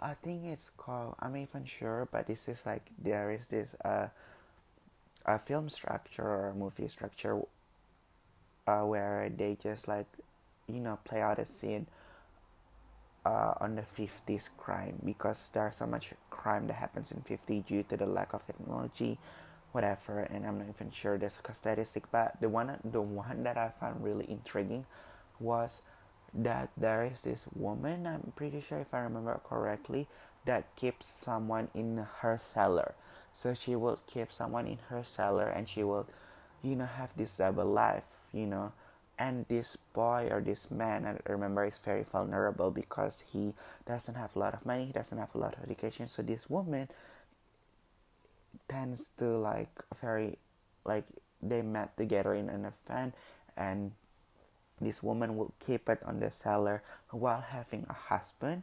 I 0.00 0.14
think 0.14 0.44
it's 0.46 0.70
called. 0.70 1.14
I'm 1.20 1.36
even 1.36 1.64
sure, 1.64 2.08
but 2.10 2.26
this 2.26 2.48
is 2.48 2.66
like 2.66 2.82
there 2.98 3.30
is 3.30 3.46
this 3.46 3.74
uh, 3.84 4.08
a 5.24 5.38
film 5.38 5.68
structure 5.68 6.24
or 6.26 6.52
movie 6.56 6.88
structure 6.88 7.40
uh, 8.66 8.82
where 8.82 9.30
they 9.34 9.56
just 9.62 9.88
like 9.88 10.06
you 10.68 10.80
know 10.80 10.98
play 11.04 11.20
out 11.20 11.38
a 11.38 11.46
scene 11.46 11.86
uh, 13.24 13.54
on 13.60 13.76
the 13.76 13.82
50s 13.82 14.50
crime 14.56 15.00
because 15.04 15.50
there's 15.52 15.76
so 15.76 15.86
much 15.86 16.12
crime 16.30 16.66
that 16.66 16.74
happens 16.74 17.10
in 17.10 17.20
50 17.22 17.60
due 17.60 17.82
to 17.84 17.96
the 17.96 18.06
lack 18.06 18.34
of 18.34 18.46
technology 18.46 19.18
whatever 19.72 20.20
and 20.20 20.46
i'm 20.46 20.58
not 20.58 20.68
even 20.68 20.90
sure 20.90 21.18
there's 21.18 21.38
a 21.48 21.54
statistic 21.54 22.04
but 22.12 22.36
the 22.40 22.48
one 22.48 22.78
the 22.84 23.00
one 23.00 23.42
that 23.42 23.56
i 23.56 23.72
found 23.80 24.04
really 24.04 24.24
intriguing 24.30 24.86
was 25.40 25.82
that 26.32 26.70
there 26.76 27.04
is 27.04 27.20
this 27.22 27.46
woman 27.54 28.06
i'm 28.06 28.32
pretty 28.34 28.60
sure 28.60 28.78
if 28.78 28.92
i 28.92 28.98
remember 28.98 29.40
correctly 29.44 30.08
that 30.44 30.76
keeps 30.76 31.06
someone 31.06 31.68
in 31.74 32.06
her 32.20 32.38
cellar. 32.38 32.94
So 33.32 33.54
she 33.54 33.74
will 33.74 34.00
keep 34.06 34.30
someone 34.30 34.66
in 34.66 34.78
her 34.88 35.02
cellar 35.02 35.48
and 35.48 35.68
she 35.68 35.82
will 35.82 36.06
you 36.62 36.76
know 36.76 36.86
have 36.86 37.16
this 37.16 37.36
double 37.36 37.66
life 37.66 38.04
you 38.32 38.46
know. 38.46 38.72
And 39.16 39.46
this 39.48 39.76
boy 39.92 40.26
or 40.30 40.40
this 40.40 40.72
man 40.72 41.06
i 41.06 41.14
remember 41.30 41.64
is 41.64 41.78
very 41.78 42.02
vulnerable 42.02 42.72
because 42.72 43.22
he 43.32 43.54
doesn't 43.86 44.16
have 44.16 44.34
a 44.34 44.38
lot 44.40 44.54
of 44.54 44.66
money 44.66 44.86
he 44.86 44.92
doesn't 44.92 45.18
have 45.18 45.34
a 45.34 45.38
lot 45.38 45.54
of 45.56 45.62
education. 45.62 46.08
So 46.08 46.22
this 46.22 46.50
woman 46.50 46.88
tends 48.68 49.10
to 49.18 49.26
like 49.26 49.70
very 50.00 50.38
like 50.84 51.04
they 51.42 51.62
met 51.62 51.96
together 51.96 52.34
in 52.34 52.48
an 52.48 52.66
event 52.66 53.14
and 53.56 53.92
this 54.80 55.02
woman 55.02 55.36
will 55.36 55.52
keep 55.64 55.88
it 55.88 56.00
on 56.04 56.20
the 56.20 56.30
cellar 56.30 56.82
while 57.10 57.40
having 57.40 57.86
a 57.88 57.92
husband. 57.92 58.62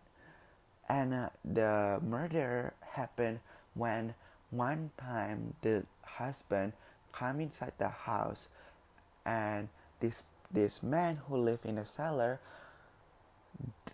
And 0.90 1.14
uh, 1.14 1.30
the 1.46 2.00
murder 2.04 2.74
happened 2.82 3.40
when 3.74 4.14
one 4.50 4.92
time 4.98 5.54
the 5.62 5.84
husband 6.04 6.74
come 7.14 7.40
inside 7.40 7.74
the 7.78 7.90
house 7.90 8.50
and 9.26 9.70
this 10.00 10.24
this 10.52 10.84
man 10.84 11.20
who 11.28 11.38
live 11.38 11.60
in 11.64 11.76
the 11.76 11.86
cellar 11.86 12.40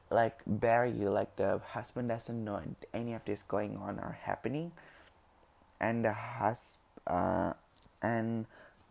like 0.10 0.40
bury 0.48 0.92
you 0.92 1.10
like 1.10 1.36
the 1.36 1.60
husband 1.60 2.10
doesn't 2.10 2.44
know 2.44 2.62
any 2.94 3.14
of 3.14 3.24
this 3.26 3.44
going 3.44 3.78
on 3.78 4.00
or 4.00 4.18
happening. 4.24 4.72
And 5.80 6.06
the 6.06 6.14
hus 6.14 6.78
uh, 7.06 7.54
and 8.02 8.46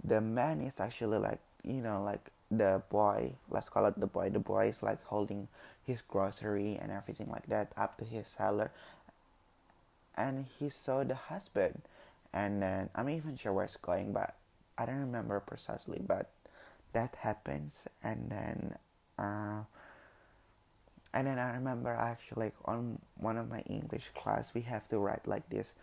the 0.05 0.21
man 0.21 0.61
is 0.61 0.79
actually 0.81 1.19
like 1.19 1.41
you 1.65 1.81
know 1.83 2.03
like 2.03 2.31
the 2.51 2.83
boy 2.91 3.33
let's 3.51 3.69
call 3.69 3.87
it 3.87 3.99
the 3.99 4.07
boy. 4.07 4.31
The 4.31 4.39
boy 4.39 4.69
is 4.69 4.83
like 4.83 5.03
holding 5.05 5.49
his 5.85 6.03
grocery 6.03 6.79
and 6.81 6.91
everything 6.93 7.29
like 7.31 7.47
that 7.47 7.73
up 7.77 7.99
to 7.99 8.05
his 8.05 8.29
cellar. 8.29 8.71
And 10.17 10.47
he 10.59 10.69
saw 10.71 11.05
the 11.05 11.15
husband. 11.15 11.83
And 12.33 12.63
then 12.63 12.91
i'm 12.95 13.09
even 13.09 13.37
sure 13.37 13.53
where 13.53 13.65
it's 13.65 13.77
going 13.77 14.13
but 14.13 14.35
i 14.77 14.85
don't 14.85 15.01
remember 15.01 15.41
precisely 15.41 16.01
but 16.07 16.31
that 16.93 17.15
happens. 17.21 17.87
And 18.03 18.31
then 18.31 18.77
uh, 19.19 19.63
and 21.15 21.27
then 21.27 21.39
i 21.39 21.55
remember 21.55 21.91
actually 21.91 22.47
like 22.47 22.55
on 22.67 22.99
one 23.17 23.39
of 23.39 23.49
my 23.49 23.61
english 23.61 24.11
class 24.15 24.53
we 24.53 24.61
have 24.63 24.87
to 24.91 24.99
write 24.99 25.27
like 25.27 25.49
this 25.49 25.75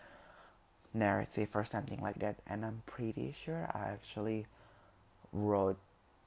narrative 0.93 1.49
or 1.55 1.65
something 1.65 1.99
like 2.01 2.19
that. 2.19 2.35
And 2.47 2.63
i'm 2.65 2.83
pretty 2.85 3.33
sure 3.35 3.69
i 3.73 3.89
actually 3.91 4.45
wrote 5.31 5.77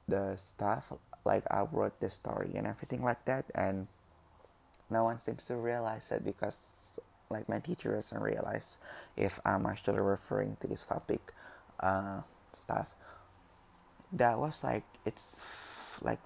the 0.07 0.35
stuff 0.37 0.93
like 1.25 1.43
i 1.51 1.61
wrote 1.71 1.99
the 1.99 2.09
story 2.09 2.51
and 2.55 2.65
everything 2.65 3.03
like 3.03 3.23
that 3.25 3.45
and 3.55 3.87
no 4.89 5.03
one 5.03 5.19
seems 5.19 5.45
to 5.45 5.55
realize 5.55 6.11
it 6.11 6.23
because 6.23 6.99
like 7.29 7.49
my 7.49 7.59
teacher 7.59 7.93
doesn't 7.93 8.21
realize 8.21 8.77
if 9.17 9.39
i'm 9.45 9.65
actually 9.65 10.01
referring 10.01 10.55
to 10.61 10.67
this 10.67 10.85
topic 10.85 11.33
uh, 11.79 12.21
stuff. 12.53 12.87
That 14.11 14.39
was 14.39 14.63
like 14.63 14.83
it's 15.05 15.43
like 16.01 16.19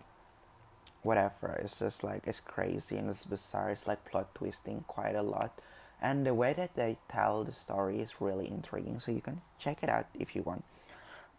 whatever. 1.03 1.59
It's 1.63 1.79
just 1.79 2.03
like 2.03 2.23
it's 2.27 2.39
crazy 2.39 2.97
and 2.97 3.09
it's 3.09 3.25
bizarre. 3.25 3.71
It's 3.71 3.87
like 3.87 4.05
plot 4.05 4.33
twisting 4.35 4.83
quite 4.87 5.15
a 5.15 5.23
lot. 5.23 5.59
And 6.01 6.25
the 6.25 6.33
way 6.33 6.53
that 6.53 6.75
they 6.75 6.97
tell 7.09 7.43
the 7.43 7.51
story 7.51 7.99
is 7.99 8.21
really 8.21 8.47
intriguing 8.47 8.99
so 8.99 9.11
you 9.11 9.21
can 9.21 9.41
check 9.59 9.83
it 9.83 9.89
out 9.89 10.07
if 10.19 10.35
you 10.35 10.41
want. 10.41 10.63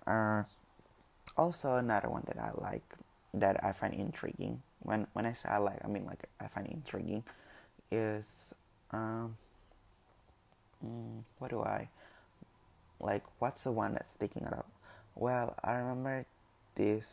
Uh, 0.06 0.44
also 1.36 1.76
another 1.76 2.08
one 2.08 2.22
that 2.26 2.38
i 2.38 2.50
like 2.60 2.82
that 3.34 3.62
i 3.64 3.72
find 3.72 3.94
intriguing 3.94 4.62
when 4.80 5.06
when 5.12 5.26
i 5.26 5.32
say 5.32 5.48
i 5.48 5.58
like 5.58 5.78
i 5.84 5.88
mean 5.88 6.04
like 6.04 6.24
i 6.40 6.46
find 6.46 6.66
intriguing 6.66 7.22
is 7.90 8.52
um 8.90 9.36
mm, 10.84 11.22
what 11.38 11.50
do 11.50 11.60
i 11.60 11.88
like 13.00 13.22
what's 13.38 13.64
the 13.64 13.70
one 13.70 13.94
that's 13.94 14.12
sticking 14.12 14.46
up 14.46 14.66
well 15.14 15.54
i 15.64 15.74
remember 15.74 16.24
this 16.74 17.04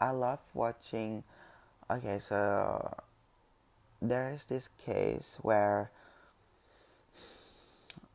i 0.00 0.10
love 0.10 0.40
watching 0.54 1.22
okay 1.90 2.18
so 2.18 2.94
there 4.00 4.30
is 4.30 4.44
this 4.46 4.68
case 4.84 5.38
where 5.42 5.90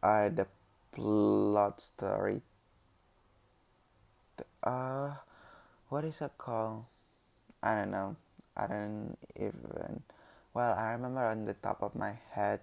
uh, 0.04 0.30
the 0.30 0.48
plot 0.92 1.82
story. 1.82 2.42
Uh, 4.64 5.12
what 5.90 6.04
is 6.04 6.22
it 6.22 6.32
called? 6.38 6.86
I 7.62 7.76
don't 7.76 7.92
know. 7.92 8.16
I 8.56 8.68
don't 8.68 9.18
even. 9.36 10.04
Well, 10.54 10.74
I 10.74 10.92
remember 10.92 11.26
on 11.26 11.46
the 11.46 11.54
top 11.54 11.82
of 11.82 11.96
my 11.96 12.14
head, 12.32 12.60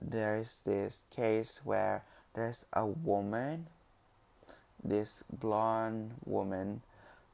there 0.00 0.36
is 0.36 0.60
this 0.64 1.02
case 1.14 1.60
where 1.64 2.02
there's 2.34 2.66
a 2.72 2.84
woman, 2.84 3.66
this 4.82 5.22
blonde 5.30 6.14
woman. 6.24 6.82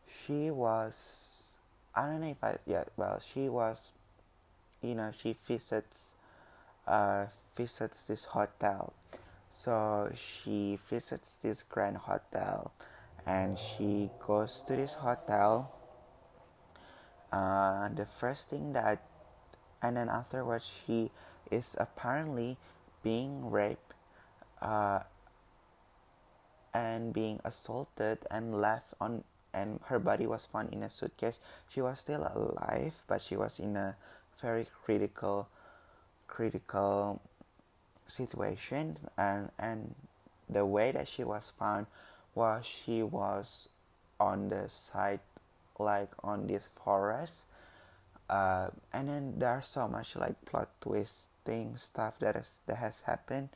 She 0.06 0.50
was, 0.50 1.44
I 1.94 2.06
don't 2.06 2.20
know 2.20 2.28
if 2.28 2.44
I, 2.44 2.58
yeah, 2.66 2.84
well, 2.96 3.18
she 3.20 3.48
was, 3.48 3.90
you 4.82 4.94
know, 4.94 5.10
she 5.16 5.36
visits, 5.46 6.12
uh, 6.86 7.26
visits 7.56 8.02
this 8.02 8.26
hotel 8.26 8.92
so 9.52 10.10
she 10.16 10.78
visits 10.88 11.36
this 11.36 11.62
grand 11.62 11.96
hotel 11.96 12.72
and 13.26 13.58
she 13.58 14.10
goes 14.26 14.62
to 14.66 14.76
this 14.76 14.94
hotel. 14.94 15.72
Uh, 17.32 17.88
the 17.88 18.06
first 18.06 18.50
thing 18.50 18.72
that, 18.72 19.02
and 19.82 19.96
then 19.96 20.08
afterwards, 20.08 20.64
she 20.64 21.10
is 21.50 21.76
apparently 21.78 22.56
being 23.02 23.50
raped 23.50 23.94
uh, 24.60 25.00
and 26.74 27.12
being 27.12 27.40
assaulted 27.44 28.18
and 28.30 28.54
left 28.54 28.94
on 29.00 29.24
and 29.54 29.80
her 29.84 29.98
body 29.98 30.26
was 30.26 30.46
found 30.46 30.72
in 30.72 30.82
a 30.82 30.88
suitcase 30.88 31.40
she 31.68 31.82
was 31.82 31.98
still 31.98 32.22
alive 32.34 32.94
but 33.06 33.20
she 33.20 33.36
was 33.36 33.58
in 33.58 33.76
a 33.76 33.94
very 34.40 34.66
critical 34.84 35.46
critical 36.26 37.20
situation 38.06 38.96
and 39.18 39.50
and 39.58 39.94
the 40.48 40.64
way 40.64 40.90
that 40.92 41.06
she 41.06 41.22
was 41.22 41.52
found 41.58 41.86
was 42.34 42.66
she 42.66 43.02
was 43.02 43.68
on 44.18 44.48
the 44.48 44.68
side 44.68 45.20
like 45.78 46.10
on 46.22 46.46
this 46.46 46.70
forest. 46.84 47.46
Uh, 48.30 48.68
and 48.92 49.08
then 49.08 49.34
there's 49.38 49.66
so 49.66 49.88
much 49.88 50.16
like 50.16 50.42
plot 50.44 50.68
twisting 50.80 51.76
stuff 51.76 52.18
that 52.20 52.36
is 52.36 52.52
that 52.66 52.76
has 52.76 53.02
happened. 53.02 53.48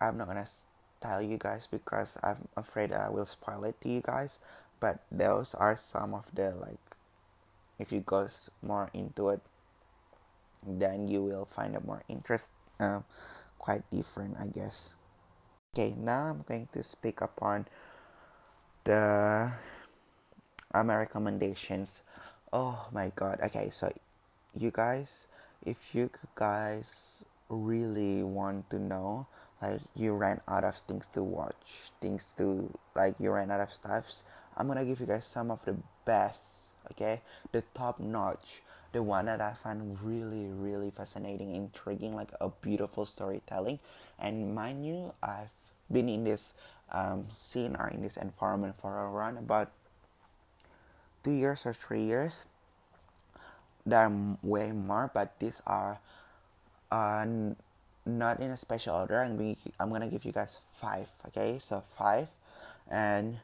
I'm 0.00 0.18
not 0.18 0.26
gonna 0.26 0.46
tell 1.00 1.22
you 1.22 1.36
guys 1.36 1.68
because 1.70 2.16
i'm 2.22 2.48
afraid 2.56 2.90
i 2.90 3.10
will 3.10 3.26
spoil 3.26 3.64
it 3.64 3.80
to 3.82 3.88
you 3.88 4.00
guys. 4.00 4.40
But 4.80 5.00
those 5.10 5.54
are 5.54 5.78
some 5.78 6.12
of 6.14 6.26
the 6.34 6.52
like 6.60 6.80
if 7.78 7.92
you 7.92 8.00
go 8.00 8.28
more 8.66 8.90
into 8.92 9.30
it 9.30 9.40
then 10.66 11.08
you 11.08 11.22
will 11.22 11.46
find 11.50 11.74
it 11.74 11.84
more 11.84 12.02
interest 12.08 12.50
uh, 12.80 13.00
quite 13.58 13.88
different, 13.90 14.36
I 14.38 14.46
guess. 14.46 14.94
Okay, 15.74 15.90
now 15.98 16.30
I'm 16.30 16.46
going 16.46 16.68
to 16.70 16.86
speak 16.86 17.18
upon 17.18 17.66
the 18.86 19.50
my 20.70 20.94
recommendations. 20.94 22.06
Oh 22.54 22.86
my 22.94 23.10
god. 23.10 23.42
Okay, 23.42 23.74
so 23.74 23.90
you 24.54 24.70
guys, 24.70 25.26
if 25.66 25.74
you 25.90 26.14
guys 26.38 27.26
really 27.48 28.22
want 28.22 28.70
to 28.70 28.78
know, 28.78 29.26
like 29.58 29.82
you 29.98 30.14
ran 30.14 30.38
out 30.46 30.62
of 30.62 30.78
things 30.86 31.10
to 31.18 31.24
watch, 31.26 31.90
things 32.00 32.22
to 32.38 32.70
like 32.94 33.18
you 33.18 33.34
ran 33.34 33.50
out 33.50 33.58
of 33.58 33.74
stuffs, 33.74 34.22
I'm 34.56 34.68
gonna 34.68 34.84
give 34.84 35.00
you 35.00 35.06
guys 35.10 35.26
some 35.26 35.50
of 35.50 35.58
the 35.66 35.74
best, 36.06 36.70
okay, 36.92 37.20
the 37.50 37.66
top 37.74 37.98
notch 37.98 38.62
the 38.94 39.02
one 39.02 39.26
that 39.26 39.40
I 39.40 39.54
find 39.54 39.98
really, 40.00 40.46
really 40.46 40.92
fascinating, 40.92 41.52
intriguing, 41.52 42.14
like 42.14 42.30
a 42.40 42.48
beautiful 42.48 43.04
storytelling. 43.04 43.80
And 44.20 44.54
mind 44.54 44.86
you, 44.86 45.12
I've 45.20 45.50
been 45.90 46.08
in 46.08 46.24
this 46.24 46.54
um, 46.92 47.26
scene 47.32 47.76
or 47.76 47.88
in 47.88 48.02
this 48.02 48.16
environment 48.16 48.74
for 48.80 48.90
around 48.90 49.38
about 49.38 49.70
two 51.22 51.32
years 51.32 51.64
or 51.64 51.74
three 51.74 52.04
years. 52.04 52.46
There 53.86 53.98
are 53.98 54.36
way 54.42 54.72
more, 54.72 55.10
but 55.12 55.38
these 55.40 55.60
are 55.66 55.98
uh, 56.90 57.26
not 58.06 58.40
in 58.40 58.50
a 58.50 58.56
special 58.56 58.96
order. 58.96 59.22
I'm, 59.22 59.36
being, 59.36 59.56
I'm 59.80 59.90
gonna 59.90 60.08
give 60.08 60.24
you 60.24 60.32
guys 60.32 60.60
five, 60.76 61.08
okay? 61.28 61.58
So, 61.58 61.82
five. 61.86 62.28
And 62.90 63.38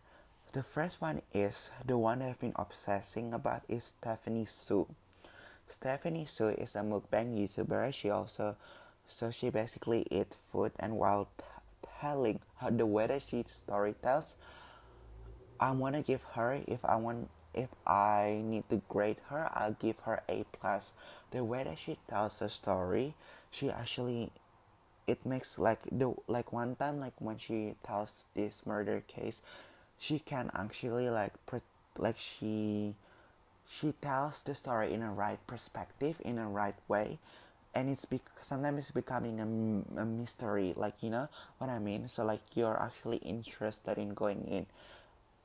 the 0.52 0.62
first 0.62 1.00
one 1.00 1.22
is 1.32 1.70
the 1.86 1.96
one 1.96 2.22
I've 2.22 2.40
been 2.40 2.52
obsessing 2.56 3.32
about 3.32 3.62
is 3.68 3.84
Stephanie 3.84 4.46
Soo. 4.46 4.86
Stephanie 5.68 6.26
Soo 6.26 6.48
is 6.48 6.74
a 6.74 6.80
mukbang 6.80 7.38
YouTuber. 7.38 7.94
She 7.94 8.10
also, 8.10 8.56
so 9.06 9.30
she 9.30 9.50
basically 9.50 10.06
eats 10.10 10.36
food 10.36 10.72
and 10.78 10.96
while 10.96 11.28
her 12.00 12.70
the 12.70 12.86
way 12.86 13.06
that 13.06 13.22
she 13.22 13.44
story 13.46 13.94
tells, 14.02 14.36
I 15.58 15.72
want 15.72 15.96
to 15.96 16.02
give 16.02 16.22
her 16.34 16.60
if 16.66 16.84
I 16.84 16.96
want 16.96 17.28
if 17.52 17.68
I 17.86 18.42
need 18.44 18.68
to 18.70 18.80
grade 18.88 19.18
her, 19.28 19.50
I'll 19.52 19.72
give 19.72 19.98
her 20.00 20.22
A 20.28 20.44
plus. 20.52 20.92
The 21.32 21.44
way 21.44 21.64
that 21.64 21.78
she 21.78 21.98
tells 22.08 22.38
the 22.38 22.48
story, 22.48 23.14
she 23.50 23.70
actually 23.70 24.30
it 25.06 25.26
makes 25.26 25.58
like 25.58 25.80
the 25.90 26.14
like 26.28 26.52
one 26.52 26.76
time 26.76 27.00
like 27.00 27.14
when 27.18 27.36
she 27.36 27.74
tells 27.84 28.24
this 28.34 28.64
murder 28.64 29.02
case, 29.06 29.42
she 29.98 30.18
can 30.18 30.50
actually 30.54 31.10
like 31.10 31.34
pre- 31.46 31.60
like 31.98 32.18
she 32.18 32.94
she 33.68 33.92
tells 34.00 34.42
the 34.42 34.54
story 34.54 34.92
in 34.92 35.02
a 35.02 35.12
right 35.12 35.38
perspective 35.46 36.20
in 36.24 36.38
a 36.38 36.48
right 36.48 36.74
way 36.88 37.18
and 37.74 37.88
it's 37.88 38.04
be- 38.04 38.20
sometimes 38.40 38.78
it's 38.78 38.90
becoming 38.90 39.40
a, 39.40 40.00
a 40.00 40.04
mystery 40.04 40.74
like 40.76 40.94
you 41.00 41.10
know 41.10 41.28
what 41.58 41.70
i 41.70 41.78
mean? 41.78 42.08
So 42.08 42.24
like 42.24 42.40
you're 42.54 42.80
actually 42.80 43.18
interested 43.18 43.98
in 43.98 44.14
going 44.14 44.44
in. 44.48 44.66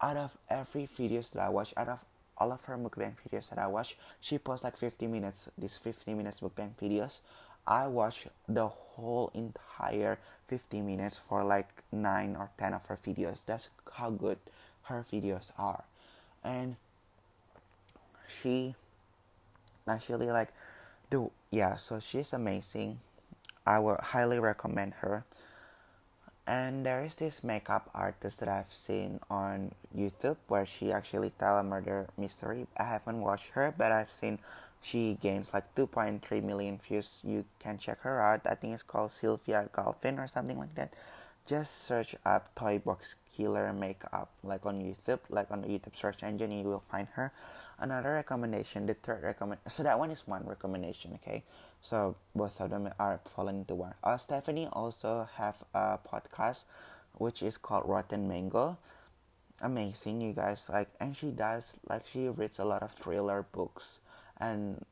Out 0.02 0.18
of 0.18 0.38
every 0.50 0.88
videos 0.88 1.32
that 1.32 1.42
i 1.42 1.50
watch 1.50 1.74
out 1.78 1.88
of 1.88 2.04
all 2.38 2.52
of 2.52 2.64
her 2.66 2.78
mukbang 2.78 3.14
videos 3.26 3.50
that 3.50 3.58
i 3.58 3.66
watch 3.66 3.98
she 4.20 4.38
posts 4.38 4.64
like 4.64 4.76
50 4.76 5.08
minutes 5.08 5.50
these 5.58 5.78
50 5.78 6.14
minutes 6.14 6.42
mukbang 6.42 6.72
videos. 6.82 7.20
I 7.68 7.88
watch 7.88 8.28
the 8.48 8.68
whole 8.68 9.32
entire 9.34 10.20
50 10.48 10.82
minutes 10.82 11.18
for 11.18 11.44
like 11.44 11.68
9 11.92 12.36
or 12.36 12.52
10 12.58 12.74
of 12.74 12.86
her 12.86 12.96
videos. 12.96 13.44
That's 13.44 13.70
how 13.94 14.12
good 14.12 14.38
her 14.84 15.04
videos 15.12 15.52
are. 15.58 15.84
And 16.44 16.76
she 18.28 18.76
actually 19.88 20.28
like 20.28 20.54
do 21.16 21.32
yeah 21.52 21.76
so 21.76 22.00
she's 22.00 22.34
amazing. 22.34 23.00
I 23.66 23.80
would 23.80 24.00
highly 24.14 24.38
recommend 24.38 24.94
her. 25.02 25.26
And 26.46 26.86
there 26.86 27.02
is 27.04 27.16
this 27.16 27.44
makeup 27.44 27.90
artist 27.96 28.40
that 28.40 28.50
i've 28.50 28.74
seen 28.86 29.20
on 29.32 29.74
youtube 29.98 30.38
where 30.48 30.68
she 30.74 30.92
actually 30.92 31.32
tell 31.40 31.58
a 31.58 31.64
murder 31.64 32.08
mystery. 32.18 32.68
I 32.78 32.84
haven't 32.84 33.22
watched 33.22 33.50
her 33.58 33.74
but 33.76 33.92
i've 33.92 34.12
seen 34.12 34.38
she 34.82 35.18
gains 35.20 35.50
like 35.52 35.74
2.3 35.74 36.22
million 36.44 36.78
views. 36.78 37.22
You 37.24 37.46
can 37.58 37.80
check 37.80 38.02
her 38.02 38.22
out. 38.22 38.42
I 38.46 38.54
think 38.54 38.76
it's 38.76 38.84
called 38.84 39.12
sylvia 39.12 39.70
galvin 39.76 40.20
or 40.20 40.28
something 40.28 40.60
like 40.60 40.76
that. 40.76 40.94
Just 41.48 41.86
search 41.88 42.16
up 42.24 42.54
toy 42.54 42.78
box 42.78 43.16
killer 43.36 43.74
makeup 43.74 44.30
like 44.44 44.66
on 44.66 44.80
youtube 44.80 45.20
like 45.30 45.50
on 45.52 45.62
the 45.62 45.68
youtube 45.68 45.96
search 45.96 46.24
engine 46.24 46.52
you 46.52 46.64
will 46.64 46.86
find 46.92 47.08
her 47.18 47.32
another 47.86 48.14
recommendation 48.14 48.88
the 48.88 48.96
third 48.96 49.22
recommend 49.22 49.62
so 49.70 49.84
that 49.84 50.00
one 50.00 50.10
is 50.10 50.26
one 50.26 50.44
recommendation 50.46 51.14
okay? 51.22 51.44
So 51.82 52.16
both 52.34 52.60
of 52.60 52.72
them 52.72 52.90
are 52.98 53.20
falling 53.36 53.62
into 53.62 53.76
one. 53.76 53.94
Uh, 54.04 54.18
stephanie 54.18 54.68
also 54.74 55.30
have 55.36 55.56
a 55.74 56.00
podcast 56.02 56.66
which 57.14 57.44
is 57.44 57.58
called 57.58 57.88
rotten 57.88 58.28
mango. 58.28 58.78
Amazing 59.62 60.22
you 60.22 60.34
guys. 60.34 60.68
Like 60.68 60.90
and 61.00 61.16
she 61.16 61.30
does 61.30 61.78
like 61.88 62.08
she 62.08 62.28
reads 62.28 62.58
a 62.60 62.66
lot 62.66 62.82
of 62.82 62.92
thriller 62.92 63.46
books. 63.52 64.00
And 64.38 64.84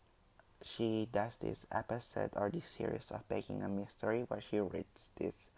she 0.63 1.09
does 1.11 1.35
this 1.37 1.65
episode 1.71 2.29
or 2.35 2.49
this 2.49 2.69
series 2.69 3.11
of 3.11 3.27
baking 3.27 3.63
a 3.63 3.67
mystery 3.67 4.23
where 4.27 4.39
she 4.39 4.59
reads 4.59 5.09
this 5.17 5.49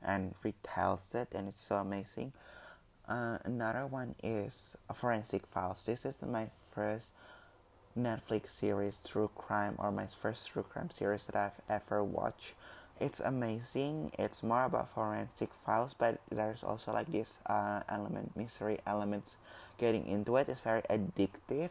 and 0.00 0.34
retells 0.44 1.14
it 1.14 1.34
and 1.34 1.48
it's 1.48 1.62
so 1.62 1.76
amazing 1.76 2.32
uh, 3.08 3.38
another 3.44 3.86
one 3.86 4.14
is 4.22 4.76
forensic 4.94 5.46
files 5.46 5.84
this 5.84 6.04
is 6.04 6.16
my 6.22 6.48
first 6.74 7.12
Netflix 7.96 8.48
series, 8.50 9.00
True 9.06 9.30
Crime, 9.36 9.76
or 9.78 9.92
my 9.92 10.06
first 10.06 10.48
True 10.48 10.64
Crime 10.64 10.90
series 10.90 11.26
that 11.26 11.36
I've 11.36 11.60
ever 11.68 12.02
watched. 12.02 12.54
It's 13.00 13.20
amazing. 13.20 14.10
It's 14.18 14.42
more 14.42 14.64
about 14.64 14.92
forensic 14.94 15.50
files, 15.64 15.94
but 15.96 16.20
there's 16.30 16.64
also 16.64 16.92
like 16.92 17.10
this 17.12 17.38
uh, 17.46 17.82
element, 17.88 18.36
mystery 18.36 18.78
elements 18.86 19.36
getting 19.78 20.06
into 20.08 20.36
it. 20.36 20.48
It's 20.48 20.60
very 20.60 20.82
addictive. 20.90 21.70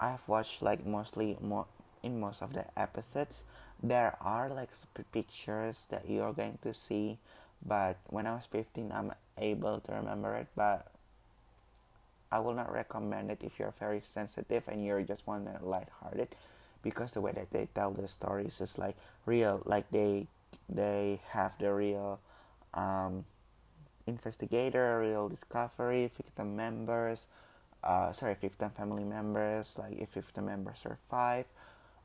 I've 0.00 0.26
watched 0.28 0.62
like 0.62 0.84
mostly 0.84 1.36
more 1.40 1.66
in 2.02 2.18
most 2.18 2.42
of 2.42 2.52
the 2.52 2.64
episodes. 2.78 3.44
There 3.82 4.16
are 4.20 4.48
like 4.48 4.70
pictures 5.12 5.86
that 5.90 6.08
you're 6.08 6.32
going 6.32 6.58
to 6.62 6.74
see, 6.74 7.18
but 7.64 7.98
when 8.08 8.26
I 8.26 8.34
was 8.34 8.46
15, 8.46 8.90
I'm 8.92 9.12
able 9.38 9.80
to 9.80 9.92
remember 9.92 10.34
it. 10.34 10.48
But 10.56 10.86
I 12.30 12.40
will 12.40 12.54
not 12.54 12.72
recommend 12.72 13.30
it 13.30 13.42
if 13.42 13.58
you're 13.58 13.70
very 13.70 14.02
sensitive 14.04 14.68
and 14.68 14.84
you're 14.84 15.02
just 15.02 15.26
one 15.26 15.44
to 15.46 15.58
lighthearted 15.64 16.34
because 16.82 17.14
the 17.14 17.20
way 17.20 17.32
that 17.32 17.50
they 17.50 17.68
tell 17.74 17.92
the 17.92 18.08
stories 18.08 18.60
is 18.60 18.78
like 18.78 18.96
real 19.26 19.62
like 19.64 19.90
they 19.90 20.26
they 20.68 21.20
have 21.30 21.56
the 21.58 21.72
real 21.72 22.20
um, 22.74 23.24
investigator 24.06 25.00
real 25.00 25.28
discovery 25.28 26.10
victim 26.16 26.56
members 26.56 27.26
uh, 27.84 28.12
sorry 28.12 28.34
victim 28.34 28.70
family 28.70 29.04
members 29.04 29.78
like 29.78 29.98
if 29.98 30.10
victim 30.10 30.46
members 30.46 30.78
survive 30.78 31.46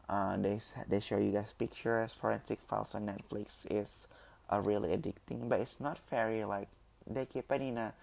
uh, 0.09 0.37
they 0.37 0.59
they 0.87 0.99
show 0.99 1.17
you 1.17 1.31
guys 1.31 1.53
pictures 1.57 2.13
forensic 2.13 2.59
files 2.67 2.93
on 2.95 3.05
netflix 3.05 3.65
is 3.69 4.07
uh, 4.51 4.59
really 4.59 4.89
addicting 4.89 5.49
but 5.49 5.59
it's 5.59 5.79
not 5.79 5.97
very 6.09 6.43
like 6.43 6.69
they 7.13 7.25
keep 7.25 7.51
it 7.51 7.61
in 7.61 7.77
a 7.77 7.93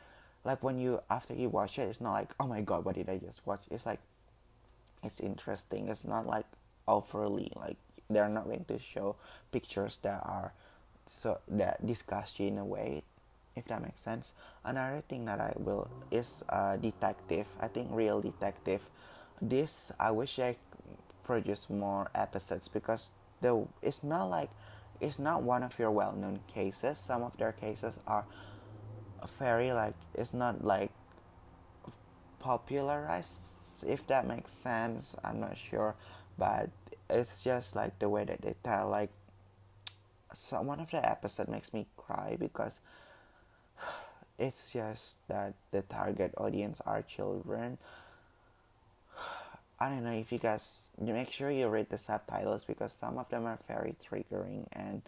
like 0.44 0.62
when 0.62 0.79
you 0.79 1.01
after 1.11 1.35
you 1.35 1.49
watch 1.49 1.79
it 1.79 1.83
it's 1.83 2.01
not 2.01 2.12
like 2.12 2.31
oh 2.40 2.47
my 2.47 2.61
god 2.61 2.85
what 2.85 2.94
did 2.94 3.09
i 3.09 3.18
just 3.18 3.47
watch? 3.47 3.62
It's 3.71 3.87
like 3.87 4.01
it's 5.03 5.21
interesting. 5.21 5.88
It's 5.88 6.05
not 6.05 6.27
like 6.27 6.47
overly 6.87 7.53
like 7.55 7.77
they're 8.11 8.29
not 8.29 8.44
going 8.44 8.64
to 8.64 8.79
show 8.79 9.16
pictures 9.53 9.99
that 9.99 10.23
are 10.25 10.53
so 11.07 11.38
that 11.49 11.87
disgust 11.87 12.40
you 12.40 12.49
in 12.49 12.59
a 12.59 12.64
way 12.64 13.03
if 13.57 13.66
that 13.66 13.83
makes 13.83 14.01
sense. 14.01 14.35
Another 14.64 15.03
thing 15.09 15.25
that 15.27 15.40
i 15.40 15.53
will 15.57 15.88
is 16.11 16.42
uh, 16.49 16.77
detective 16.77 17.47
i 17.61 17.68
think 17.68 17.88
real 17.90 18.21
detective. 18.21 18.83
This 19.40 19.92
i 19.99 20.11
wish 20.11 20.38
i 20.38 20.57
produce 21.25 21.68
more 21.68 22.11
episodes 22.14 22.68
because 22.68 23.11
the 23.40 23.66
it's 23.83 24.03
not 24.03 24.25
like 24.25 24.51
it's 25.01 25.18
not 25.18 25.42
one 25.42 25.62
of 25.62 25.79
your 25.79 25.90
well-known 25.90 26.40
cases. 26.53 26.99
Some 26.99 27.23
of 27.23 27.37
their 27.37 27.53
cases 27.53 27.99
are 28.07 28.25
very 29.38 29.72
like 29.72 29.94
it's 30.14 30.35
not 30.35 30.64
like 30.64 30.90
popularized 32.38 33.40
if 33.87 34.07
that 34.07 34.26
makes 34.26 34.52
sense 34.52 35.16
i'm 35.24 35.40
not 35.40 35.57
sure 35.57 35.94
but 36.38 36.70
it's 37.11 37.42
just 37.42 37.74
like 37.74 37.98
the 37.98 38.09
way 38.09 38.24
that 38.24 38.40
they 38.42 38.54
tell 38.62 38.88
like 38.88 39.11
so 40.35 40.61
one 40.61 40.81
of 40.81 40.90
the 40.90 41.09
episode 41.09 41.48
makes 41.48 41.72
me 41.72 41.87
cry 41.96 42.37
because 42.38 42.81
it's 44.38 44.72
just 44.72 45.16
that 45.28 45.54
the 45.70 45.83
target 45.83 46.35
audience 46.37 46.81
are 46.87 47.02
children. 47.02 47.78
I 49.81 49.88
don't 49.88 50.04
know 50.04 50.12
if 50.12 50.33
you 50.33 50.38
guys 50.38 50.88
make 50.98 51.31
sure 51.33 51.50
you 51.50 51.68
read 51.68 51.90
the 51.90 51.98
subtitles 51.98 52.64
because 52.64 52.92
some 52.92 53.18
of 53.18 53.28
them 53.31 53.46
are 53.46 53.59
very 53.68 53.94
triggering 54.04 54.66
and 54.72 55.02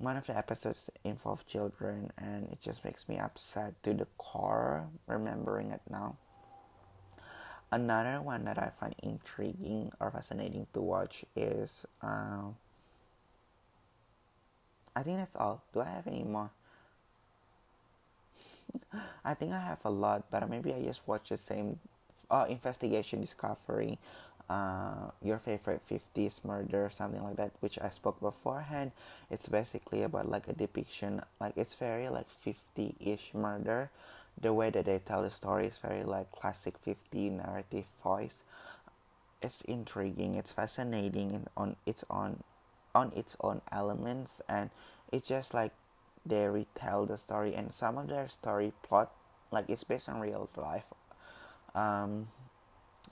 one 0.00 0.16
of 0.16 0.26
the 0.26 0.36
episodes 0.36 0.88
involved 1.04 1.46
children 1.46 2.10
and 2.16 2.48
it 2.50 2.60
just 2.60 2.84
makes 2.84 3.06
me 3.08 3.18
upset 3.18 3.80
to 3.82 3.92
the 3.92 4.06
core 4.16 4.88
remembering 5.06 5.70
it 5.70 5.82
now. 5.90 6.16
Another 7.70 8.20
one 8.20 8.44
that 8.46 8.58
i 8.58 8.70
find 8.80 8.94
intriguing 9.02 9.92
or 10.00 10.10
fascinating 10.10 10.66
to 10.72 10.80
watch 10.80 11.24
is 11.36 11.84
uh, 12.02 12.48
i 14.96 15.02
think 15.02 15.18
that's 15.18 15.36
all. 15.36 15.62
Do 15.72 15.80
i 15.80 15.84
have 15.84 16.06
any 16.06 16.24
more? 16.24 16.50
I 19.24 19.34
think 19.34 19.52
i 19.52 19.60
have 19.60 19.84
a 19.84 19.90
lot 19.90 20.24
but 20.30 20.48
maybe 20.48 20.72
i 20.72 20.82
just 20.82 21.06
watch 21.06 21.28
the 21.28 21.36
same 21.36 21.78
oh 22.30 22.44
investigation 22.44 23.20
discovery 23.20 23.98
uh, 24.50 25.12
your 25.22 25.38
favorite 25.38 25.80
50s 25.80 26.44
murder 26.44 26.90
something 26.90 27.22
like 27.22 27.36
that 27.36 27.52
which 27.60 27.78
i 27.78 27.88
spoke 27.88 28.20
beforehand. 28.20 28.90
It's 29.30 29.48
basically 29.48 30.02
about 30.02 30.28
like 30.28 30.48
a 30.48 30.52
depiction 30.52 31.22
like 31.40 31.56
it's 31.56 31.74
very 31.74 32.08
like 32.08 32.26
50-ish 32.28 33.32
murder. 33.32 33.90
The 34.40 34.52
way 34.52 34.70
that 34.70 34.86
they 34.86 34.98
tell 34.98 35.22
the 35.22 35.30
story 35.30 35.66
is 35.66 35.78
very 35.78 36.02
like 36.02 36.32
classic 36.32 36.74
50 36.78 37.30
narrative 37.30 37.84
voice. 38.02 38.42
It's 39.40 39.60
intriguing 39.62 40.34
it's 40.34 40.52
fascinating 40.52 41.46
on 41.56 41.76
its 41.86 42.04
own 42.10 42.42
on 42.92 43.12
its 43.14 43.36
own 43.40 43.62
elements 43.70 44.42
and 44.48 44.70
it's 45.12 45.28
just 45.28 45.54
like 45.54 45.72
they 46.26 46.46
retell 46.48 47.06
the 47.06 47.16
story 47.16 47.54
and 47.54 47.72
some 47.72 47.96
of 47.96 48.08
their 48.08 48.28
story 48.28 48.72
plot 48.82 49.12
like 49.52 49.70
it's 49.70 49.84
based 49.84 50.08
on 50.08 50.18
real 50.18 50.48
life. 50.56 50.86
Um 51.72 52.26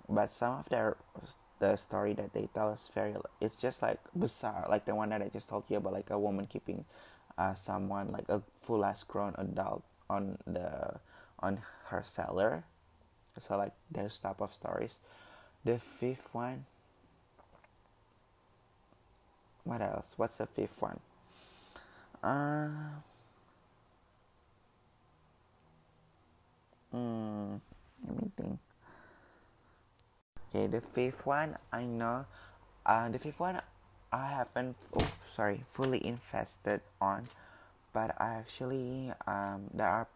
but 0.08 0.30
some 0.30 0.58
of 0.58 0.68
their 0.68 0.96
the 1.60 1.76
story 1.76 2.14
that 2.14 2.32
they 2.32 2.48
tell 2.54 2.70
is 2.72 2.88
very 2.94 3.14
it's 3.40 3.56
just 3.56 3.82
like 3.82 3.98
bizarre 4.14 4.66
like 4.68 4.84
the 4.84 4.94
one 4.94 5.08
that 5.10 5.22
i 5.22 5.28
just 5.28 5.48
told 5.48 5.64
you 5.68 5.76
about 5.76 5.92
like 5.92 6.10
a 6.10 6.18
woman 6.18 6.46
keeping 6.46 6.84
uh, 7.38 7.54
someone 7.54 8.10
like 8.10 8.28
a 8.28 8.42
full 8.60 8.84
ass 8.84 9.04
grown 9.04 9.34
adult 9.38 9.82
on 10.10 10.38
the 10.46 10.98
on 11.38 11.60
her 11.86 12.02
cellar. 12.04 12.64
So 13.38 13.56
like 13.56 13.72
those 13.90 14.18
type 14.18 14.40
of 14.40 14.52
stories. 14.52 14.98
The 15.64 15.78
fifth 15.78 16.28
one. 16.32 16.66
What 19.64 19.80
else? 19.82 20.14
What's 20.16 20.38
the 20.38 20.46
fifth 20.46 20.80
one? 20.80 20.98
Uh 22.22 22.68
mm, 26.92 27.60
let 28.06 28.22
me 28.22 28.30
think 28.36 28.58
Okay, 30.48 30.66
the 30.66 30.80
fifth 30.80 31.24
one 31.26 31.56
I 31.72 31.84
know. 31.84 32.26
Uh, 32.86 33.08
the 33.08 33.18
fifth 33.18 33.38
one 33.40 33.60
I 34.12 34.26
haven't. 34.26 34.76
Oh, 34.98 35.10
sorry, 35.34 35.64
fully 35.72 36.04
invested 36.06 36.80
on, 37.00 37.24
but 37.92 38.14
I 38.20 38.34
actually 38.40 39.12
um 39.26 39.68
there 39.74 39.88
are 39.88 40.08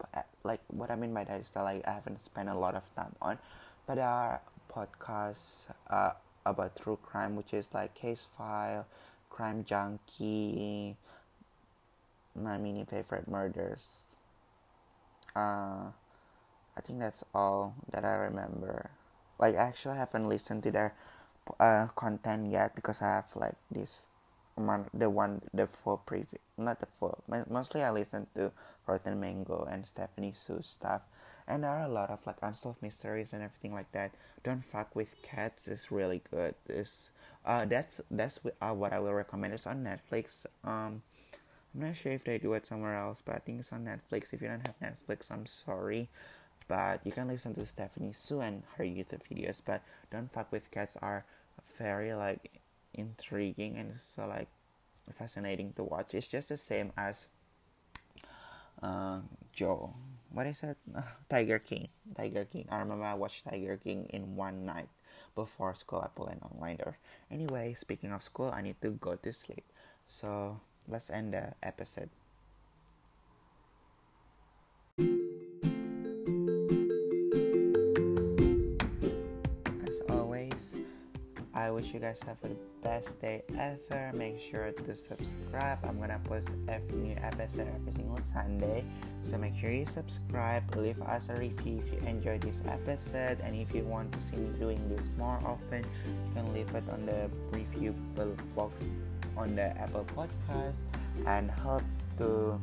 like 0.45 0.61
what 0.69 0.91
I 0.91 0.97
mean 0.97 1.15
by 1.15 1.25
that 1.25 1.41
is 1.41 1.51
that 1.51 1.63
like 1.63 1.87
I 1.87 1.93
haven't 1.93 2.23
spent 2.23 2.49
a 2.49 2.55
lot 2.55 2.75
of 2.75 2.85
time 2.97 3.15
on, 3.23 3.39
but 3.87 3.97
there 3.97 4.09
are 4.09 4.41
podcasts 4.73 5.69
uh 5.91 6.13
about 6.47 6.77
true 6.77 6.99
crime, 7.03 7.37
which 7.37 7.53
is 7.55 7.73
like 7.75 7.95
Case 7.95 8.25
File, 8.37 8.87
Crime 9.31 9.65
Junkie, 9.65 10.97
my 12.35 12.57
mini 12.59 12.85
favorite 12.85 13.29
murders. 13.29 14.01
Uh, 15.35 15.93
I 16.77 16.81
think 16.83 16.99
that's 16.99 17.25
all 17.35 17.75
that 17.93 18.05
I 18.05 18.15
remember. 18.17 18.91
Like, 19.43 19.57
I 19.57 19.65
actually 19.71 19.97
haven't 19.99 20.29
listened 20.29 20.63
to 20.65 20.71
their 20.71 20.95
uh, 21.59 21.89
content 21.97 22.53
yet 22.53 22.75
because 22.77 23.03
I 23.03 23.09
have 23.19 23.31
like 23.35 23.57
this 23.71 24.07
one, 24.55 24.87
the 24.95 25.11
one, 25.11 25.43
the 25.53 25.67
full 25.67 26.01
preview, 26.07 26.39
not 26.57 26.81
the 26.81 26.87
full. 26.87 27.19
Mostly, 27.51 27.83
I 27.83 27.91
listen 27.91 28.27
to 28.37 28.53
Rotten 28.87 29.19
Mango 29.21 29.69
and 29.71 29.87
Stephanie 29.87 30.35
Soo 30.37 30.61
stuff, 30.63 31.03
and 31.49 31.65
there 31.65 31.71
are 31.71 31.87
a 31.87 31.89
lot 31.89 32.11
of 32.11 32.21
like 32.27 32.37
unsolved 32.43 32.83
mysteries 32.83 33.33
and 33.33 33.43
everything 33.43 33.75
like 33.75 33.91
that. 33.93 34.13
Don't 34.45 34.65
fuck 34.65 34.95
with 34.95 35.17
cats 35.23 35.69
is 35.69 35.91
really 35.91 36.23
good. 36.31 36.55
Is 36.69 37.11
uh 37.45 37.65
that's 37.65 38.01
that's 38.11 38.39
uh, 38.61 38.73
what 38.73 38.93
I 38.93 39.01
will 39.01 39.15
recommend. 39.15 39.55
It's 39.55 39.67
on 39.67 39.85
Netflix. 39.85 40.47
Um, 40.65 41.03
I'm 41.75 41.81
not 41.89 41.97
sure 41.97 42.13
if 42.13 42.25
they 42.25 42.39
do 42.39 42.53
it 42.55 42.67
somewhere 42.67 42.97
else, 42.97 43.23
but 43.25 43.35
I 43.37 43.39
think 43.39 43.61
it's 43.61 43.73
on 43.73 43.85
Netflix. 43.85 44.33
If 44.33 44.43
you 44.43 44.49
don't 44.49 44.67
have 44.67 44.79
Netflix, 44.81 45.31
I'm 45.31 45.47
sorry. 45.47 46.09
But 46.73 47.05
you 47.05 47.13
can 47.13 47.29
listen 47.29 47.53
to 47.61 47.67
Stephanie 47.67 48.17
Soo 48.17 48.41
and 48.41 48.63
her 48.81 48.85
YouTube 48.85 49.21
videos. 49.29 49.61
But 49.63 49.83
Don't 50.11 50.33
Fuck 50.33 50.51
with 50.51 50.71
Cats 50.71 50.97
are 51.03 51.27
very 51.77 52.15
like 52.15 52.49
intriguing 52.95 53.77
and 53.77 54.01
so 54.01 54.27
like 54.27 54.49
fascinating 55.13 55.75
to 55.77 55.85
watch. 55.85 56.15
It's 56.15 56.29
just 56.29 56.49
the 56.49 56.57
same 56.57 56.91
as 56.97 57.27
uh, 58.83 59.21
Joe. 59.53 59.93
What 60.33 60.47
is 60.47 60.63
that? 60.63 60.79
Uh, 60.97 61.03
Tiger 61.29 61.59
King. 61.59 61.89
Tiger 62.17 62.47
King. 62.47 62.65
I 62.71 62.79
remember 62.79 63.05
I 63.05 63.21
watched 63.21 63.45
Tiger 63.45 63.77
King 63.77 64.07
in 64.09 64.35
one 64.35 64.65
night 64.65 64.89
before 65.35 65.75
school. 65.75 66.01
I 66.01 66.09
pulled 66.09 66.31
an 66.31 66.41
online 66.41 66.79
there. 66.79 66.97
Anyway, 67.31 67.77
speaking 67.77 68.13
of 68.13 68.23
school, 68.23 68.51
I 68.51 68.63
need 68.63 68.81
to 68.81 68.93
go 68.93 69.17
to 69.17 69.31
sleep. 69.31 69.65
So 70.07 70.59
let's 70.89 71.11
end 71.11 71.35
the 71.35 71.53
episode. 71.63 72.09
I 81.63 81.71
wish 81.71 81.95
you 81.95 82.01
guys 82.01 82.21
have 82.27 82.41
the 82.43 82.57
best 82.83 83.21
day 83.21 83.45
ever. 83.57 84.11
Make 84.17 84.41
sure 84.41 84.73
to 84.73 84.97
subscribe. 84.97 85.79
I'm 85.85 86.01
gonna 86.01 86.19
post 86.25 86.55
every 86.67 86.97
new 86.97 87.15
episode 87.23 87.69
every 87.69 87.93
single 87.93 88.19
Sunday. 88.33 88.83
So 89.23 89.39
make 89.39 89.55
sure 89.55 89.71
you 89.71 89.87
subscribe, 89.87 90.75
leave 90.75 91.01
us 91.03 91.29
a 91.29 91.37
review 91.37 91.81
if 91.87 91.93
you 91.93 92.01
enjoyed 92.09 92.41
this 92.41 92.65
episode, 92.67 93.39
and 93.45 93.55
if 93.55 93.73
you 93.73 93.85
want 93.85 94.11
to 94.11 94.21
see 94.21 94.39
me 94.39 94.51
doing 94.59 94.83
this 94.89 95.09
more 95.17 95.39
often, 95.47 95.87
you 96.05 96.35
can 96.35 96.53
leave 96.53 96.75
it 96.75 96.83
on 96.91 97.07
the 97.07 97.31
review 97.53 97.95
box 98.57 98.83
on 99.37 99.55
the 99.55 99.71
Apple 99.79 100.05
Podcast 100.17 100.83
and 101.29 101.49
help 101.49 101.85
to 102.19 102.59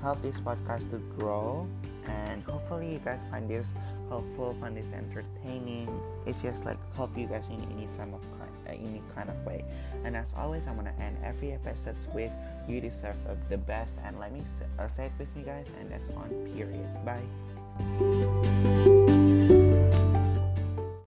help 0.00 0.22
this 0.22 0.40
podcast 0.40 0.88
to 0.88 0.96
grow 1.18 1.68
and 2.06 2.42
hopefully 2.44 2.92
you 2.92 2.98
guys 3.04 3.20
find 3.30 3.48
this 3.48 3.72
helpful 4.08 4.54
find 4.60 4.76
this 4.76 4.92
entertaining. 4.92 5.88
It's 6.26 6.40
just 6.42 6.64
like 6.64 6.78
help 6.94 7.16
you 7.16 7.26
guys 7.26 7.48
in 7.48 7.62
any 7.72 7.86
some 7.86 8.14
of 8.14 8.22
kind 8.38 8.50
uh, 8.66 8.72
any 8.72 9.02
kind 9.14 9.30
of 9.30 9.46
way. 9.46 9.64
And 10.04 10.16
as 10.16 10.34
always 10.36 10.66
i'm 10.66 10.76
gonna 10.76 10.94
end 11.00 11.16
every 11.24 11.52
episode 11.52 11.96
with 12.14 12.32
you 12.68 12.80
deserve 12.80 13.16
the 13.48 13.58
best 13.58 13.94
and 14.04 14.18
let 14.18 14.32
me 14.32 14.42
uh, 14.78 14.88
say 14.88 15.06
it 15.06 15.12
with 15.18 15.34
me 15.36 15.42
guys 15.42 15.66
and 15.80 15.90
that's 15.90 16.08
on 16.10 16.28
period. 16.54 16.86
Bye 17.04 17.24